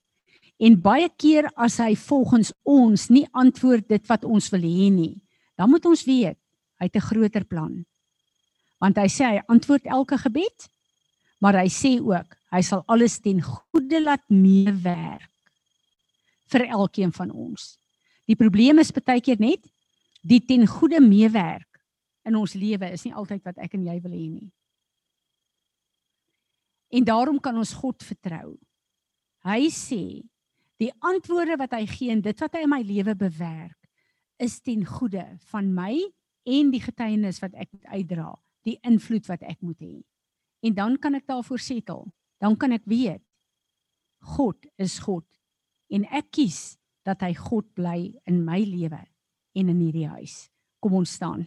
En 0.61 0.77
baie 0.77 1.09
keer 1.17 1.49
as 1.57 1.79
hy 1.81 1.95
volgens 1.97 2.53
ons 2.69 3.09
nie 3.09 3.25
antwoord 3.33 3.87
dit 3.89 4.05
wat 4.11 4.27
ons 4.29 4.51
wil 4.53 4.65
hê 4.67 4.91
nie, 4.93 5.17
dan 5.57 5.73
moet 5.73 5.87
ons 5.89 6.05
weet 6.05 6.37
hy 6.81 6.89
het 6.89 6.97
'n 6.97 7.09
groter 7.09 7.45
plan. 7.45 7.85
Want 8.81 8.97
hy 8.97 9.09
sê 9.09 9.25
hy 9.25 9.43
antwoord 9.49 9.85
elke 9.85 10.19
gebed, 10.19 10.69
maar 11.41 11.57
hy 11.57 11.69
sê 11.69 12.01
ook 12.01 12.37
hy 12.53 12.61
sal 12.63 12.85
alles 12.87 13.21
ten 13.21 13.41
goeie 13.41 14.01
laat 14.01 14.25
meewerk 14.29 15.29
vir 16.51 16.67
elkeen 16.67 17.13
van 17.13 17.31
ons. 17.31 17.79
Die 18.27 18.37
probleem 18.37 18.79
is 18.79 18.93
baie 18.93 19.21
keer 19.21 19.41
net 19.41 19.65
die 20.23 20.41
ten 20.41 20.67
goeie 20.67 21.01
meewerk 21.01 21.81
in 22.25 22.37
ons 22.37 22.55
lewe 22.55 22.93
is 22.93 23.05
nie 23.05 23.15
altyd 23.15 23.45
wat 23.45 23.59
ek 23.59 23.75
en 23.75 23.87
jy 23.87 24.01
wil 24.01 24.13
hê 24.13 24.29
nie. 24.29 24.51
En 26.91 27.05
daarom 27.05 27.41
kan 27.41 27.57
ons 27.57 27.73
God 27.73 28.03
vertrou. 28.03 28.59
Hy 29.47 29.71
sê 29.73 30.30
die 30.81 30.93
antwoorde 31.05 31.59
wat 31.61 31.75
hy 31.77 31.85
gee 31.89 32.13
en 32.15 32.23
dit 32.25 32.41
wat 32.41 32.57
hy 32.57 32.65
in 32.65 32.73
my 32.73 32.81
lewe 32.87 33.15
bewerk 33.19 33.77
is 34.41 34.61
ten 34.65 34.87
goeie 34.89 35.27
van 35.53 35.69
my 35.77 35.93
en 36.49 36.71
die 36.73 36.81
getuienis 36.81 37.43
wat 37.43 37.53
ek 37.61 37.69
uitdra, 37.93 38.33
die 38.65 38.79
invloed 38.89 39.29
wat 39.29 39.45
ek 39.45 39.61
moet 39.61 39.81
hê. 39.85 39.99
En 40.65 40.77
dan 40.77 40.97
kan 41.01 41.17
ek 41.17 41.29
daarvoor 41.29 41.61
setel. 41.61 42.07
Dan 42.41 42.57
kan 42.57 42.73
ek 42.73 42.87
weet 42.89 43.23
God 44.37 44.67
is 44.81 44.99
God 45.05 45.27
en 45.93 46.07
ek 46.09 46.31
kies 46.33 46.79
dat 47.05 47.23
hy 47.25 47.33
God 47.37 47.69
bly 47.77 48.13
in 48.29 48.43
my 48.45 48.61
lewe 48.65 49.01
en 49.57 49.73
in 49.73 49.81
hierdie 49.81 50.09
huis. 50.09 50.49
Kom 50.81 50.97
ons 51.01 51.13
staan. 51.17 51.45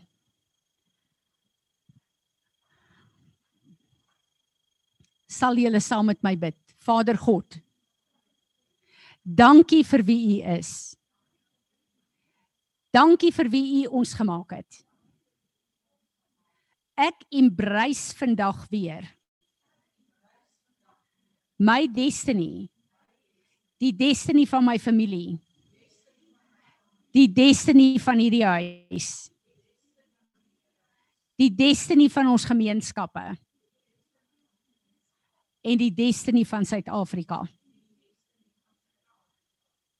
Sal 5.29 5.57
julle 5.57 5.81
saam 5.81 6.11
met 6.11 6.21
my 6.25 6.35
bid. 6.37 6.57
Vader 6.83 7.17
God, 7.17 7.57
Dankie 9.23 9.83
vir 9.87 10.03
wie 10.03 10.19
U 10.35 10.57
is. 10.59 10.97
Dankie 12.93 13.31
vir 13.31 13.49
wie 13.49 13.83
U 13.83 13.99
ons 14.01 14.13
gemaak 14.13 14.51
het. 14.59 14.83
Ek 16.99 17.23
embrace 17.33 18.13
vandag 18.19 18.67
weer 18.69 19.07
my 21.63 21.87
destiny. 21.87 22.67
Die 23.79 23.93
destiny 23.95 24.45
van 24.47 24.65
my 24.67 24.77
familie. 24.79 25.39
Die 27.13 27.27
destiny 27.31 27.95
van 28.03 28.19
hierdie 28.19 28.45
huis. 28.45 29.09
Die 31.39 31.49
destiny 31.49 32.09
van 32.11 32.29
ons 32.31 32.45
gemeenskappe. 32.47 33.25
En 35.63 35.79
die 35.79 35.91
destiny 35.95 36.43
van 36.47 36.67
Suid-Afrika. 36.67 37.43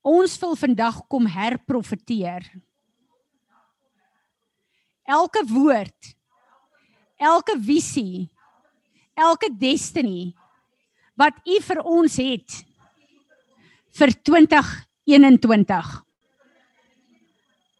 Ons 0.04 0.36
wil 0.42 0.58
vandag 0.60 1.00
kom 1.08 1.28
herprofeteer. 1.32 2.44
Elke 5.08 5.44
woord, 5.48 6.10
elke 7.16 7.56
visie, 7.64 8.28
elke 9.16 9.48
destiny 9.56 10.34
wat 11.16 11.40
U 11.48 11.60
vir 11.64 11.80
ons 11.88 12.18
het 12.20 12.58
vir 13.96 14.12
2021. 14.28 15.92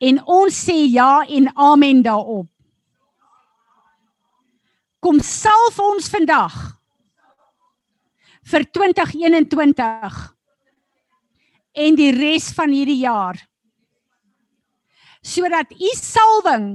En 0.08 0.20
ons 0.24 0.62
sê 0.68 0.78
ja 0.94 1.26
en 1.28 1.50
amen 1.56 2.04
daarop. 2.08 2.48
Kom 5.04 5.20
salf 5.20 5.80
ons 5.84 6.08
vandag 6.08 6.56
vir 8.48 8.64
2021 8.72 10.24
en 11.74 11.98
die 11.98 12.12
res 12.14 12.52
van 12.54 12.74
hierdie 12.74 13.02
jaar 13.02 13.40
sodat 15.24 15.72
u 15.72 15.92
salwing 15.96 16.70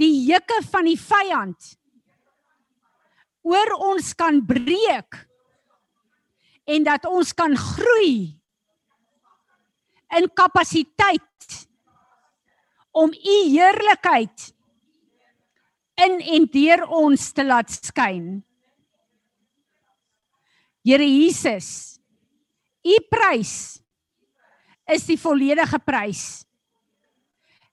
die 0.00 0.12
juke 0.30 0.60
van 0.70 0.86
die 0.88 0.98
vyand 0.98 1.74
oor 3.44 3.74
ons 3.90 4.12
kan 4.16 4.40
breek 4.46 5.18
en 6.70 6.86
dat 6.86 7.08
ons 7.10 7.32
kan 7.36 7.56
groei 7.56 8.30
in 10.16 10.28
kapasiteit 10.34 11.26
om 12.90 13.12
u 13.12 13.36
heerlikheid 13.50 14.50
in 16.00 16.18
en 16.20 16.46
deur 16.50 16.86
ons 16.96 17.26
te 17.36 17.44
laat 17.44 17.70
skyn. 17.70 18.40
Here 20.86 21.04
Jesus 21.04 21.99
U 22.80 22.96
prys 23.12 23.54
is 24.90 25.04
die 25.06 25.18
volledige 25.20 25.78
prys. 25.84 26.44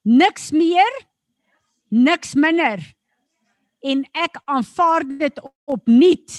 Niks 0.07 0.51
meer, 0.55 0.99
niks 1.89 2.35
minder. 2.35 2.83
En 3.83 4.03
ek 4.17 4.39
aanvaar 4.45 5.05
dit 5.07 5.41
opnuut. 5.69 6.35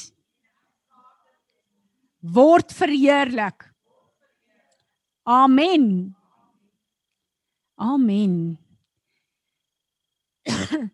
Word 2.20 2.72
verheerlik. 2.74 3.68
Amen. 5.28 6.14
Amen. 7.78 8.58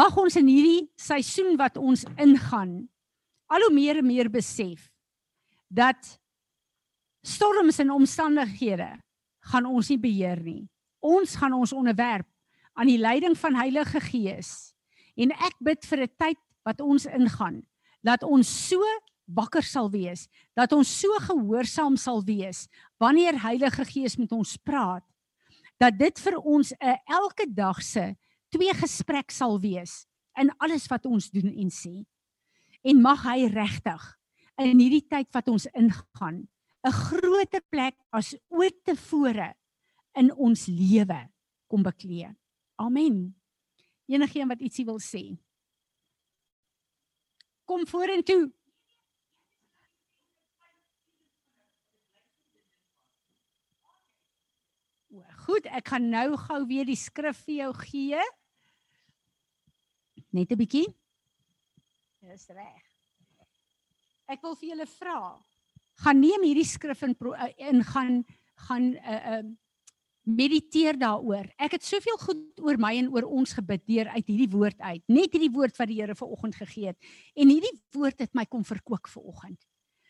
Mag 0.00 0.16
ons 0.18 0.36
in 0.36 0.48
hierdie 0.50 0.88
seisoen 0.98 1.54
wat 1.60 1.76
ons 1.78 2.04
ingaan 2.18 2.86
al 3.46 3.66
hoe 3.68 3.74
meer 3.74 4.00
en 4.00 4.06
meer 4.06 4.30
besef 4.32 4.88
dat 5.68 6.16
storms 7.26 7.78
en 7.82 7.90
omstandighede 7.90 8.88
gaan 9.50 9.66
ons 9.66 9.90
nie 9.90 9.98
beheer 10.00 10.40
nie. 10.42 10.66
Ons 11.02 11.36
gaan 11.38 11.54
ons 11.56 11.74
onderwerp 11.74 12.26
aan 12.76 12.90
die 12.90 13.00
leiding 13.00 13.36
van 13.38 13.56
Heilige 13.58 14.00
Gees. 14.00 14.72
En 15.16 15.32
ek 15.32 15.56
bid 15.64 15.86
vir 15.86 16.02
'n 16.06 16.14
tyd 16.18 16.40
wat 16.64 16.80
ons 16.80 17.06
ingaan, 17.06 17.62
dat 18.02 18.22
ons 18.22 18.68
so 18.68 18.82
wakker 19.26 19.62
sal 19.62 19.90
wees, 19.90 20.28
dat 20.54 20.72
ons 20.72 21.00
so 21.00 21.08
gehoorsaam 21.18 21.96
sal 21.96 22.22
wees 22.24 22.68
wanneer 22.98 23.42
Heilige 23.42 23.84
Gees 23.84 24.16
met 24.16 24.32
ons 24.32 24.56
praat, 24.56 25.04
dat 25.78 25.98
dit 25.98 26.18
vir 26.18 26.36
ons 26.38 26.72
'n 26.72 26.96
elke 27.06 27.46
dag 27.48 27.82
se 27.82 28.16
twee 28.50 28.74
gesprek 28.74 29.30
sal 29.30 29.60
wees 29.60 30.06
in 30.38 30.50
alles 30.58 30.86
wat 30.86 31.06
ons 31.06 31.30
doen 31.30 31.48
en 31.48 31.70
sê. 31.70 32.06
En 32.84 33.00
mag 33.00 33.22
hy 33.22 33.46
regtig 33.46 34.16
in 34.58 34.78
hierdie 34.78 35.06
tyd 35.08 35.26
wat 35.32 35.48
ons 35.48 35.66
ingaan 35.74 36.48
'n 36.86 36.92
groter 36.94 37.62
plek 37.66 37.96
as 38.14 38.36
ooit 38.48 38.78
tevore 38.86 39.54
in 40.14 40.30
ons 40.34 40.66
lewe 40.70 41.18
kom 41.66 41.82
beklee. 41.82 42.30
Amen. 42.78 43.34
Enigeen 44.06 44.48
wat 44.48 44.62
ietsie 44.62 44.86
wil 44.86 45.00
sê. 45.02 45.24
Kom 47.66 47.82
vorentoe. 47.90 48.52
Goed, 55.46 55.66
ek 55.70 55.90
gaan 55.90 56.08
nou 56.10 56.36
gou 56.38 56.60
weer 56.66 56.86
die 56.86 56.98
skrif 56.98 57.44
vir 57.46 57.54
jou 57.64 57.72
gee. 57.86 58.22
Net 60.30 60.50
'n 60.52 60.58
bietjie. 60.58 60.86
Dis 62.20 62.48
reg. 62.50 62.82
Ek 64.26 64.42
wil 64.42 64.56
vir 64.58 64.68
julle 64.70 64.86
vra 64.86 65.18
gaan 66.04 66.20
neem 66.20 66.42
hierdie 66.44 66.66
skrif 66.68 67.02
in 67.02 67.16
in 67.56 67.84
gaan 67.84 68.24
gaan 68.68 68.92
uh 68.96 69.38
uh 69.38 69.44
Mediteer 70.26 70.96
daaroor. 70.98 71.46
Ek 71.54 71.76
het 71.76 71.84
soveel 71.86 72.16
goed 72.18 72.58
oor 72.58 72.80
my 72.82 72.96
en 72.98 73.12
oor 73.14 73.28
ons 73.30 73.52
gebid 73.54 73.84
deur 73.86 74.08
uit 74.10 74.26
hierdie 74.26 74.48
woord 74.50 74.80
uit. 74.82 75.02
Net 75.06 75.30
hierdie 75.30 75.52
woord 75.54 75.76
wat 75.78 75.86
die 75.86 76.00
Here 76.00 76.16
vanoggend 76.18 76.56
gegee 76.58 76.90
het. 76.90 76.98
En 77.38 77.52
hierdie 77.52 77.70
woord 77.94 78.24
het 78.24 78.34
my 78.34 78.42
kom 78.50 78.64
verkoop 78.66 79.06
vanoggend. 79.06 79.60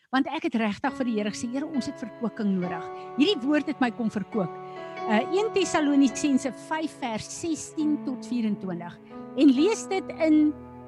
Want 0.09 0.25
ek 0.33 0.47
het 0.47 0.57
regtig 0.57 0.95
vir 0.97 1.05
die 1.05 1.15
Here 1.19 1.33
gesê, 1.35 1.51
Here, 1.51 1.69
ons 1.69 1.85
het 1.85 2.01
verkoeking 2.01 2.55
nodig. 2.55 2.89
Hierdie 3.19 3.37
woord 3.45 3.69
het 3.69 3.83
my 3.83 3.91
kom 3.93 4.09
verkoop. 4.09 4.57
Uh 5.05 5.21
1 5.21 5.53
Tessalonisense 5.53 6.49
5 6.65 6.97
vers 7.03 7.29
16 7.43 7.99
tot 8.07 8.25
24. 8.25 8.97
En 9.37 9.53
lees 9.53 9.85
dit 9.93 10.15
in 10.17 10.47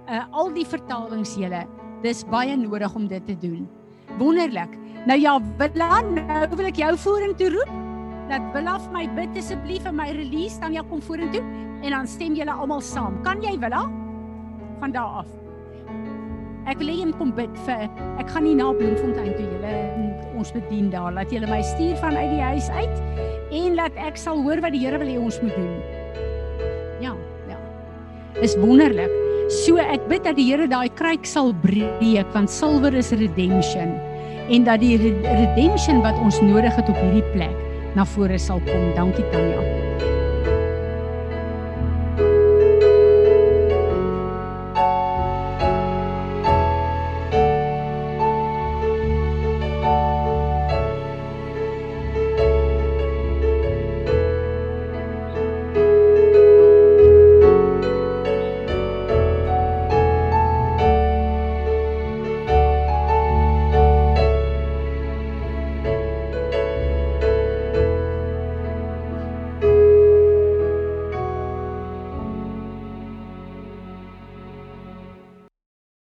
uh 0.09 0.25
al 0.33 0.49
die 0.57 0.65
vertalings 0.65 1.35
julle. 1.37 1.67
Dis 2.01 2.25
baie 2.33 2.57
nodig 2.57 2.97
om 2.97 3.05
dit 3.05 3.29
te 3.29 3.37
doen. 3.37 3.69
Wonderlik. 4.17 4.73
Nou 5.09 5.17
ja, 5.17 5.31
Willa, 5.57 6.03
nou 6.05 6.47
wil 6.53 6.67
ek 6.69 6.77
jou 6.77 6.91
vorentoe 7.01 7.47
roep. 7.49 7.69
Dat 8.29 8.43
vir 8.53 8.67
my 8.93 9.07
bid 9.17 9.37
asseblief 9.41 9.81
vir 9.81 9.93
my 9.97 10.11
release 10.13 10.59
dan 10.61 10.75
jy 10.75 10.83
kom 10.85 10.99
vorentoe 11.01 11.41
en 11.81 11.95
dan 11.95 12.05
stem 12.05 12.35
julle 12.37 12.53
almal 12.53 12.83
saam. 12.85 13.15
Kan 13.25 13.41
jy 13.41 13.55
Willa? 13.57 13.87
Van 14.83 14.91
daar 14.93 15.23
af. 15.23 15.31
Ek 16.69 16.77
wil 16.77 16.91
hê 16.91 16.99
jy 16.99 17.07
moet 17.09 17.17
kom 17.17 17.31
bid 17.33 17.55
vir 17.65 17.87
ek 18.21 18.29
gaan 18.29 18.45
nie 18.45 18.53
na 18.59 18.67
Bloemfontein 18.69 19.33
toe 19.33 19.47
julle 19.47 19.71
ons 20.37 20.51
bedien 20.53 20.91
daar. 20.93 21.09
Laat 21.15 21.33
julle 21.33 21.49
my 21.49 21.63
stuur 21.65 21.97
van 22.03 22.13
uit 22.19 22.29
die 22.35 22.43
huis 22.45 22.69
uit 22.69 23.01
en 23.63 23.79
laat 23.79 23.97
ek 23.97 24.19
sal 24.21 24.43
hoor 24.45 24.61
wat 24.61 24.77
die 24.77 24.83
Here 24.83 24.99
wil 25.01 25.09
hê 25.09 25.17
ons 25.17 25.39
moet 25.41 25.57
doen. 25.57 25.73
Ja, 27.01 27.15
ja. 27.49 27.57
Is 28.45 28.53
wonderlik. 28.61 29.17
So 29.63 29.81
ek 29.81 30.05
bid 30.11 30.21
dat 30.29 30.37
die 30.37 30.51
Here 30.51 30.69
daai 30.69 30.93
kruik 31.01 31.25
sal 31.25 31.49
breek 31.65 32.29
want 32.37 32.53
silwer 32.53 32.93
is 32.93 33.09
redemption 33.09 33.97
en 34.49 34.63
dat 34.63 34.79
die 34.81 34.97
redemption 35.23 36.01
wat 36.01 36.17
ons 36.19 36.41
nodig 36.41 36.75
het 36.75 36.89
op 36.89 36.97
hierdie 37.03 37.27
plek 37.33 37.55
na 37.95 38.05
vore 38.05 38.37
sal 38.37 38.61
kom. 38.65 38.89
Dankie 38.95 39.25
Tanya. 39.33 39.78